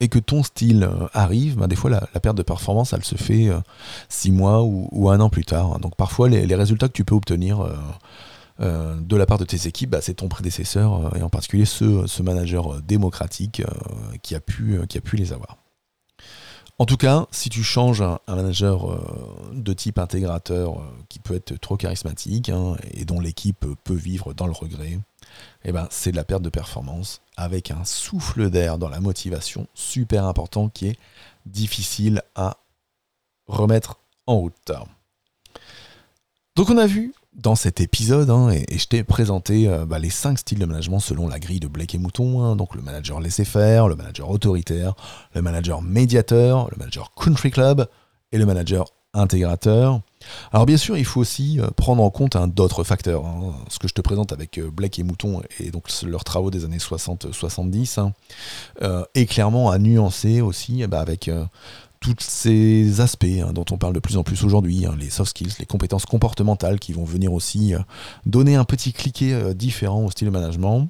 et 0.00 0.08
que 0.08 0.18
ton 0.18 0.42
style 0.42 0.84
euh, 0.84 1.06
arrive, 1.14 1.56
ben 1.56 1.68
des 1.68 1.76
fois 1.76 1.90
la, 1.90 2.00
perte 2.20 2.36
de 2.36 2.42
performance, 2.42 2.92
elle 2.92 3.04
se 3.04 3.16
fait 3.16 3.48
euh, 3.48 3.60
six 4.08 4.30
mois 4.30 4.62
ou, 4.62 5.10
un 5.10 5.20
an 5.20 5.30
plus 5.30 5.44
tard. 5.44 5.78
Donc 5.78 5.96
parfois 5.96 6.28
les, 6.28 6.54
résultats 6.54 6.88
que 6.88 6.92
tu 6.92 7.04
peux 7.04 7.14
obtenir 7.14 7.66
euh, 8.60 8.94
de 9.00 9.16
la 9.16 9.26
part 9.26 9.38
de 9.38 9.44
tes 9.44 9.66
équipes, 9.66 9.90
bah, 9.90 10.00
c'est 10.00 10.14
ton 10.14 10.28
prédécesseur, 10.28 11.16
et 11.16 11.22
en 11.22 11.30
particulier 11.30 11.64
ce, 11.64 12.22
manager 12.22 12.80
démocratique 12.82 13.62
qui, 14.22 14.34
a 14.34 14.40
pu, 14.40 14.80
qui 14.88 14.98
a 14.98 15.00
pu 15.00 15.16
les 15.16 15.32
avoir. 15.32 15.58
En 16.78 16.84
tout 16.84 16.98
cas, 16.98 17.26
si 17.30 17.48
tu 17.48 17.62
changes 17.62 18.02
un, 18.02 18.18
manager 18.28 19.00
de 19.54 19.72
type 19.72 19.98
intégrateur 19.98 20.82
qui 21.08 21.20
peut 21.20 21.34
être 21.34 21.58
trop 21.58 21.76
charismatique 21.76 22.50
hein, 22.50 22.76
et 22.92 23.06
dont 23.06 23.20
l'équipe 23.20 23.64
peut 23.84 23.94
vivre 23.94 24.34
dans 24.34 24.46
le 24.46 24.52
regret, 24.52 24.98
eh 25.64 25.72
ben, 25.72 25.88
c'est 25.90 26.10
de 26.10 26.16
la 26.16 26.24
perte 26.24 26.42
de 26.42 26.50
performance 26.50 27.22
avec 27.36 27.70
un 27.70 27.84
souffle 27.84 28.50
d'air 28.50 28.78
dans 28.78 28.88
la 28.88 29.00
motivation 29.00 29.66
super 29.74 30.24
important 30.24 30.68
qui 30.68 30.88
est 30.88 30.98
difficile 31.44 32.22
à 32.34 32.56
remettre 33.46 33.98
en 34.26 34.38
route. 34.38 34.72
Donc 36.56 36.70
on 36.70 36.78
a 36.78 36.86
vu 36.86 37.12
dans 37.34 37.54
cet 37.54 37.80
épisode, 37.80 38.30
hein, 38.30 38.48
et, 38.50 38.78
je 38.78 38.86
t'ai 38.88 39.04
présenté 39.04 39.68
euh, 39.68 39.84
bah, 39.84 39.98
les 39.98 40.08
cinq 40.08 40.38
styles 40.38 40.58
de 40.58 40.64
management 40.64 41.00
selon 41.00 41.28
la 41.28 41.38
grille 41.38 41.60
de 41.60 41.68
Blake 41.68 41.94
et 41.94 41.98
Mouton. 41.98 42.42
Hein. 42.42 42.56
donc 42.56 42.74
le 42.74 42.80
manager 42.80 43.20
laissez-faire, 43.20 43.88
le 43.88 43.96
manager 43.96 44.30
autoritaire, 44.30 44.94
le 45.34 45.42
manager 45.42 45.82
médiateur, 45.82 46.68
le 46.70 46.78
manager 46.78 47.12
country 47.14 47.50
club 47.50 47.86
et 48.32 48.38
le 48.38 48.46
manager 48.46 48.86
intégrateur. 49.12 50.00
Alors 50.52 50.66
bien 50.66 50.76
sûr, 50.76 50.96
il 50.96 51.04
faut 51.04 51.20
aussi 51.20 51.60
euh, 51.60 51.68
prendre 51.76 52.02
en 52.02 52.10
compte 52.10 52.36
d'autres 52.54 52.84
facteurs. 52.84 53.24
Hein. 53.26 53.54
Ce 53.68 53.78
que 53.78 53.88
je 53.88 53.94
te 53.94 54.00
présente 54.00 54.32
avec 54.32 54.58
euh, 54.58 54.70
Blake 54.70 54.98
et 54.98 55.02
Mouton 55.02 55.42
et 55.60 55.70
donc 55.70 55.88
leurs 56.02 56.24
travaux 56.24 56.50
des 56.50 56.64
années 56.64 56.78
60-70 56.78 58.10
est 59.14 59.26
clairement 59.26 59.70
à 59.70 59.78
nuancer 59.78 60.40
aussi 60.40 60.82
eh 60.82 60.86
ben, 60.86 60.98
avec 60.98 61.30
tous 62.00 62.14
ces 62.20 63.00
aspects 63.00 63.24
hein, 63.24 63.52
dont 63.52 63.64
on 63.70 63.78
parle 63.78 63.94
de 63.94 64.00
plus 64.00 64.16
en 64.16 64.22
plus 64.22 64.44
aujourd'hui, 64.44 64.86
hein, 64.86 64.94
les 64.98 65.10
soft 65.10 65.30
skills, 65.30 65.54
les 65.58 65.66
compétences 65.66 66.06
comportementales 66.06 66.78
qui 66.78 66.92
vont 66.92 67.04
venir 67.04 67.32
aussi 67.32 67.74
euh, 67.74 67.78
donner 68.24 68.54
un 68.54 68.64
petit 68.64 68.92
cliquet 68.92 69.32
euh, 69.32 69.54
différent 69.54 70.04
au 70.04 70.10
style 70.10 70.28
de 70.28 70.32
management. 70.32 70.88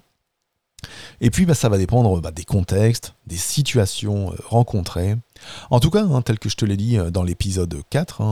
Et 1.20 1.30
puis 1.30 1.46
bah, 1.46 1.54
ça 1.54 1.68
va 1.68 1.78
dépendre 1.78 2.20
bah, 2.20 2.30
des 2.30 2.44
contextes, 2.44 3.14
des 3.26 3.36
situations 3.36 4.32
euh, 4.32 4.36
rencontrées. 4.46 5.16
En 5.70 5.80
tout 5.80 5.90
cas, 5.90 6.04
hein, 6.04 6.22
tel 6.22 6.38
que 6.38 6.48
je 6.48 6.56
te 6.56 6.64
l'ai 6.64 6.76
dit 6.76 6.98
dans 7.12 7.22
l'épisode 7.22 7.82
4, 7.90 8.22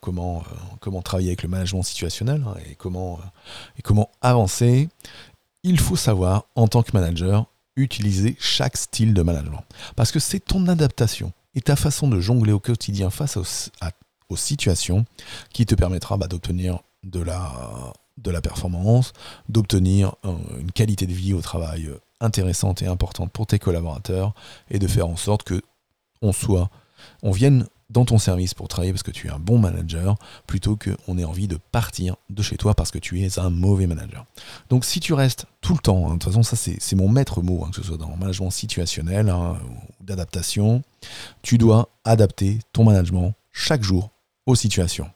comment, 0.00 0.42
comment 0.80 1.02
travailler 1.02 1.30
avec 1.30 1.42
le 1.42 1.48
management 1.48 1.82
situationnel 1.82 2.44
et, 2.70 2.74
comment, 2.74 3.18
et 3.78 3.82
comment 3.82 4.10
avancer, 4.20 4.88
il 5.62 5.78
faut 5.78 5.96
savoir 5.96 6.44
en 6.54 6.68
tant 6.68 6.82
que 6.82 6.92
manager 6.92 7.46
utiliser 7.76 8.36
chaque 8.38 8.76
style 8.76 9.14
de 9.14 9.22
management. 9.22 9.64
Parce 9.96 10.12
que 10.12 10.18
c'est 10.18 10.40
ton 10.40 10.68
adaptation 10.68 11.32
et 11.54 11.60
ta 11.60 11.76
façon 11.76 12.08
de 12.08 12.20
jongler 12.20 12.52
au 12.52 12.60
quotidien 12.60 13.10
face 13.10 13.36
aux, 13.36 13.44
situations 14.36 15.04
qui 15.52 15.66
te 15.66 15.74
permettra 15.74 16.16
bah, 16.16 16.28
d'obtenir 16.28 16.78
de 17.02 17.20
la, 17.20 17.92
de 18.16 18.30
la 18.30 18.40
performance, 18.40 19.12
d'obtenir 19.48 20.14
une 20.60 20.70
qualité 20.70 21.06
de 21.06 21.12
vie 21.12 21.34
au 21.34 21.40
travail 21.40 21.86
euh, 21.86 21.98
intéressante 22.20 22.82
et 22.82 22.86
importante 22.86 23.32
pour 23.32 23.46
tes 23.46 23.58
collaborateurs 23.58 24.34
et 24.70 24.78
de 24.78 24.86
faire 24.86 25.08
en 25.08 25.16
sorte 25.16 25.42
que 25.42 25.62
on 26.22 26.32
soit, 26.32 26.70
on 27.22 27.30
vienne 27.30 27.66
dans 27.90 28.04
ton 28.04 28.18
service 28.18 28.54
pour 28.54 28.68
travailler 28.68 28.92
parce 28.92 29.02
que 29.02 29.10
tu 29.10 29.26
es 29.26 29.30
un 29.30 29.38
bon 29.38 29.58
manager, 29.58 30.16
plutôt 30.46 30.76
qu'on 30.76 31.18
ait 31.18 31.24
envie 31.24 31.48
de 31.48 31.58
partir 31.72 32.16
de 32.30 32.42
chez 32.42 32.56
toi 32.56 32.74
parce 32.74 32.90
que 32.90 32.98
tu 32.98 33.20
es 33.20 33.38
un 33.38 33.50
mauvais 33.50 33.86
manager. 33.86 34.24
Donc 34.68 34.84
si 34.84 35.00
tu 35.00 35.12
restes 35.12 35.46
tout 35.60 35.74
le 35.74 35.80
temps, 35.80 36.06
hein, 36.06 36.14
de 36.14 36.18
toute 36.18 36.32
façon 36.32 36.42
ça 36.42 36.56
c'est 36.56 36.96
mon 36.96 37.08
maître 37.08 37.42
mot, 37.42 37.64
hein, 37.64 37.70
que 37.70 37.76
ce 37.76 37.82
soit 37.82 37.96
dans 37.96 38.10
le 38.10 38.16
management 38.16 38.50
situationnel 38.50 39.28
hein, 39.28 39.58
ou 39.64 40.04
d'adaptation, 40.04 40.82
tu 41.42 41.58
dois 41.58 41.88
adapter 42.04 42.60
ton 42.72 42.84
management 42.84 43.34
chaque 43.52 43.82
jour 43.82 44.10
aux 44.46 44.54
situations. 44.54 45.10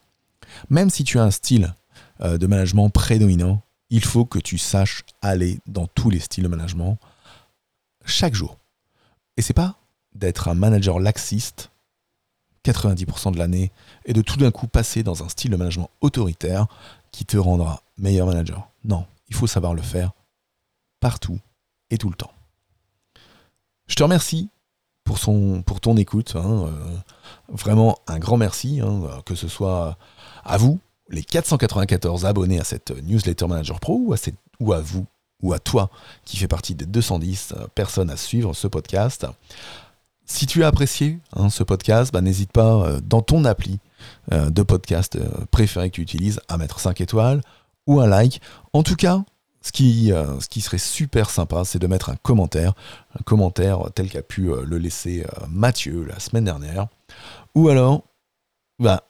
Même 0.69 0.89
si 0.89 1.03
tu 1.03 1.17
as 1.17 1.23
un 1.23 1.31
style 1.31 1.73
euh, 2.21 2.37
de 2.37 2.47
management 2.47 2.89
prédominant, 2.89 3.61
il 3.89 4.03
faut 4.03 4.25
que 4.25 4.39
tu 4.39 4.57
saches 4.57 5.03
aller 5.21 5.59
dans 5.65 5.87
tous 5.87 6.09
les 6.09 6.19
styles 6.19 6.43
de 6.43 6.49
management 6.49 6.97
chaque 8.05 8.33
jour. 8.33 8.57
Et 9.37 9.41
c'est 9.41 9.53
pas 9.53 9.77
d'être 10.15 10.47
un 10.47 10.53
manager 10.55 10.99
laxiste 10.99 11.69
90% 12.65 13.31
de 13.31 13.37
l'année 13.37 13.71
et 14.05 14.13
de 14.13 14.21
tout 14.21 14.37
d'un 14.37 14.51
coup 14.51 14.67
passer 14.67 15.03
dans 15.03 15.23
un 15.23 15.29
style 15.29 15.51
de 15.51 15.55
management 15.55 15.89
autoritaire 16.01 16.67
qui 17.11 17.25
te 17.25 17.37
rendra 17.37 17.83
meilleur 17.97 18.27
manager. 18.27 18.67
Non, 18.83 19.05
il 19.29 19.35
faut 19.35 19.47
savoir 19.47 19.73
le 19.73 19.81
faire 19.81 20.11
partout 20.99 21.39
et 21.91 21.97
tout 21.97 22.09
le 22.09 22.15
temps. 22.15 22.31
Je 23.87 23.95
te 23.95 24.03
remercie 24.03 24.49
pour, 25.03 25.19
ton 25.19 25.97
écoute. 25.97 26.35
Hein, 26.35 26.65
euh, 26.65 26.97
vraiment 27.49 27.99
un 28.07 28.17
grand 28.17 28.37
merci, 28.37 28.81
hein, 28.81 29.21
que 29.25 29.35
ce 29.35 29.47
soit 29.47 29.97
à 30.43 30.57
vous, 30.57 30.79
les 31.09 31.23
494 31.23 32.25
abonnés 32.25 32.59
à 32.59 32.63
cette 32.63 32.91
newsletter 33.03 33.47
Manager 33.47 33.79
Pro, 33.79 34.01
ou 34.03 34.13
à, 34.13 34.17
ou 34.59 34.73
à 34.73 34.81
vous, 34.81 35.05
ou 35.43 35.53
à 35.53 35.59
toi 35.59 35.91
qui 36.25 36.37
fait 36.37 36.47
partie 36.47 36.73
des 36.73 36.87
210 36.87 37.53
personnes 37.75 38.09
à 38.09 38.17
suivre 38.17 38.53
ce 38.55 38.67
podcast. 38.67 39.27
Si 40.25 40.47
tu 40.47 40.63
as 40.63 40.67
apprécié 40.67 41.19
hein, 41.35 41.49
ce 41.49 41.63
podcast, 41.63 42.11
bah, 42.11 42.21
n'hésite 42.21 42.51
pas 42.51 42.73
euh, 42.73 42.99
dans 43.01 43.21
ton 43.21 43.45
appli 43.45 43.79
euh, 44.31 44.49
de 44.49 44.63
podcast 44.63 45.15
euh, 45.15 45.29
préféré 45.51 45.89
que 45.89 45.95
tu 45.95 46.01
utilises 46.01 46.41
à 46.47 46.57
mettre 46.57 46.79
5 46.79 46.99
étoiles 47.01 47.41
ou 47.85 47.99
un 47.99 48.07
like. 48.07 48.41
En 48.73 48.81
tout 48.81 48.95
cas, 48.95 49.23
ce 49.61 49.71
qui, 49.71 50.11
serait 50.61 50.77
super 50.77 51.29
sympa, 51.29 51.63
c'est 51.65 51.79
de 51.79 51.87
mettre 51.87 52.09
un 52.09 52.15
commentaire, 52.15 52.73
un 53.19 53.23
commentaire 53.23 53.89
tel 53.95 54.09
qu'a 54.09 54.21
pu 54.21 54.51
le 54.63 54.77
laisser 54.77 55.25
Mathieu 55.49 56.05
la 56.05 56.19
semaine 56.19 56.45
dernière. 56.45 56.87
Ou 57.55 57.69
alors, 57.69 58.03
bah, 58.77 59.07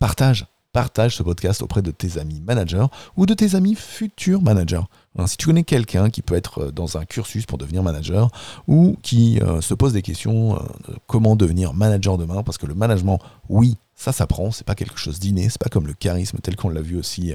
partage 0.00 0.46
partage 0.76 1.16
ce 1.16 1.22
podcast 1.22 1.62
auprès 1.62 1.80
de 1.80 1.90
tes 1.90 2.18
amis 2.18 2.42
managers 2.42 2.84
ou 3.16 3.24
de 3.24 3.32
tes 3.32 3.54
amis 3.54 3.74
futurs 3.74 4.42
managers. 4.42 4.82
Hein, 5.16 5.26
si 5.26 5.38
tu 5.38 5.46
connais 5.46 5.64
quelqu'un 5.64 6.10
qui 6.10 6.20
peut 6.20 6.34
être 6.34 6.64
euh, 6.64 6.70
dans 6.70 6.98
un 6.98 7.06
cursus 7.06 7.46
pour 7.46 7.56
devenir 7.56 7.82
manager 7.82 8.28
ou 8.68 8.98
qui 9.02 9.40
euh, 9.40 9.62
se 9.62 9.72
pose 9.72 9.94
des 9.94 10.02
questions 10.02 10.56
euh, 10.56 10.58
comment 11.06 11.34
devenir 11.34 11.72
manager 11.72 12.18
demain, 12.18 12.42
parce 12.42 12.58
que 12.58 12.66
le 12.66 12.74
management, 12.74 13.20
oui, 13.48 13.78
ça 13.94 14.12
s'apprend, 14.12 14.50
c'est 14.50 14.66
pas 14.66 14.74
quelque 14.74 14.98
chose 14.98 15.18
d'inné, 15.18 15.48
c'est 15.48 15.56
pas 15.58 15.70
comme 15.70 15.86
le 15.86 15.94
charisme 15.94 16.36
tel 16.42 16.56
qu'on 16.56 16.68
l'a 16.68 16.82
vu 16.82 16.98
aussi 16.98 17.32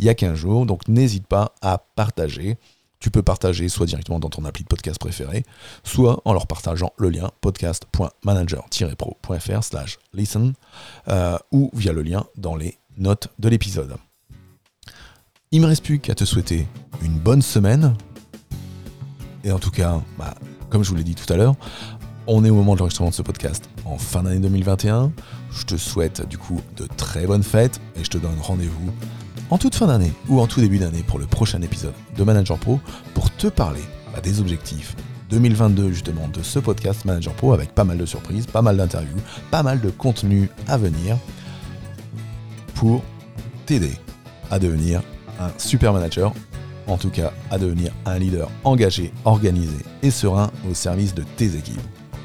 il 0.00 0.04
y 0.04 0.08
a 0.08 0.14
15 0.14 0.34
jours. 0.34 0.66
Donc 0.66 0.88
n'hésite 0.88 1.28
pas 1.28 1.54
à 1.62 1.78
partager 1.78 2.58
tu 3.02 3.10
peux 3.10 3.22
partager 3.22 3.68
soit 3.68 3.84
directement 3.84 4.18
dans 4.20 4.30
ton 4.30 4.44
appli 4.44 4.62
de 4.62 4.68
podcast 4.68 5.00
préféré, 5.00 5.44
soit 5.82 6.22
en 6.24 6.32
leur 6.32 6.46
partageant 6.46 6.92
le 6.98 7.10
lien 7.10 7.32
podcast.manager-pro.fr 7.40 9.64
slash 9.64 9.98
listen 10.14 10.52
euh, 11.08 11.36
ou 11.50 11.72
via 11.74 11.92
le 11.92 12.02
lien 12.02 12.24
dans 12.36 12.54
les 12.54 12.78
notes 12.96 13.26
de 13.40 13.48
l'épisode. 13.48 13.96
Il 15.50 15.60
me 15.60 15.66
reste 15.66 15.84
plus 15.84 15.98
qu'à 15.98 16.14
te 16.14 16.24
souhaiter 16.24 16.68
une 17.02 17.18
bonne 17.18 17.42
semaine. 17.42 17.96
Et 19.42 19.50
en 19.50 19.58
tout 19.58 19.72
cas, 19.72 20.00
bah, 20.16 20.36
comme 20.70 20.84
je 20.84 20.90
vous 20.90 20.94
l'ai 20.94 21.02
dit 21.02 21.16
tout 21.16 21.32
à 21.32 21.36
l'heure, 21.36 21.56
on 22.28 22.44
est 22.44 22.50
au 22.50 22.54
moment 22.54 22.74
de 22.74 22.78
l'enregistrement 22.78 23.10
de 23.10 23.14
ce 23.14 23.22
podcast 23.22 23.68
en 23.84 23.98
fin 23.98 24.22
d'année 24.22 24.38
2021. 24.38 25.10
Je 25.50 25.64
te 25.64 25.76
souhaite 25.76 26.24
du 26.28 26.38
coup 26.38 26.60
de 26.76 26.86
très 26.86 27.26
bonnes 27.26 27.42
fêtes 27.42 27.80
et 27.96 28.04
je 28.04 28.10
te 28.10 28.18
donne 28.18 28.38
rendez-vous 28.40 28.92
en 29.52 29.58
toute 29.58 29.74
fin 29.74 29.86
d'année 29.86 30.12
ou 30.30 30.40
en 30.40 30.46
tout 30.46 30.62
début 30.62 30.78
d'année 30.78 31.02
pour 31.06 31.18
le 31.18 31.26
prochain 31.26 31.60
épisode 31.60 31.92
de 32.16 32.24
Manager 32.24 32.56
Pro 32.56 32.80
pour 33.12 33.30
te 33.36 33.48
parler 33.48 33.82
des 34.22 34.40
objectifs 34.40 34.96
2022 35.28 35.92
justement 35.92 36.26
de 36.28 36.42
ce 36.42 36.58
podcast 36.58 37.04
Manager 37.04 37.34
Pro 37.34 37.52
avec 37.52 37.74
pas 37.74 37.84
mal 37.84 37.98
de 37.98 38.06
surprises, 38.06 38.46
pas 38.46 38.62
mal 38.62 38.78
d'interviews, 38.78 39.20
pas 39.50 39.62
mal 39.62 39.78
de 39.82 39.90
contenu 39.90 40.48
à 40.68 40.78
venir 40.78 41.18
pour 42.74 43.02
t'aider 43.66 43.92
à 44.50 44.58
devenir 44.58 45.02
un 45.38 45.50
super 45.58 45.92
manager, 45.92 46.32
en 46.86 46.96
tout 46.96 47.10
cas 47.10 47.34
à 47.50 47.58
devenir 47.58 47.92
un 48.06 48.18
leader 48.18 48.50
engagé, 48.64 49.12
organisé 49.26 49.76
et 50.02 50.10
serein 50.10 50.50
au 50.70 50.72
service 50.72 51.14
de 51.14 51.24
tes 51.36 51.56
équipes. 51.56 51.80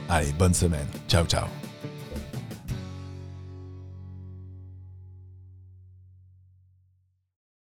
Allez, 0.08 0.32
bonne 0.40 0.54
semaine. 0.54 0.88
Ciao 1.10 1.26
ciao. 1.26 1.48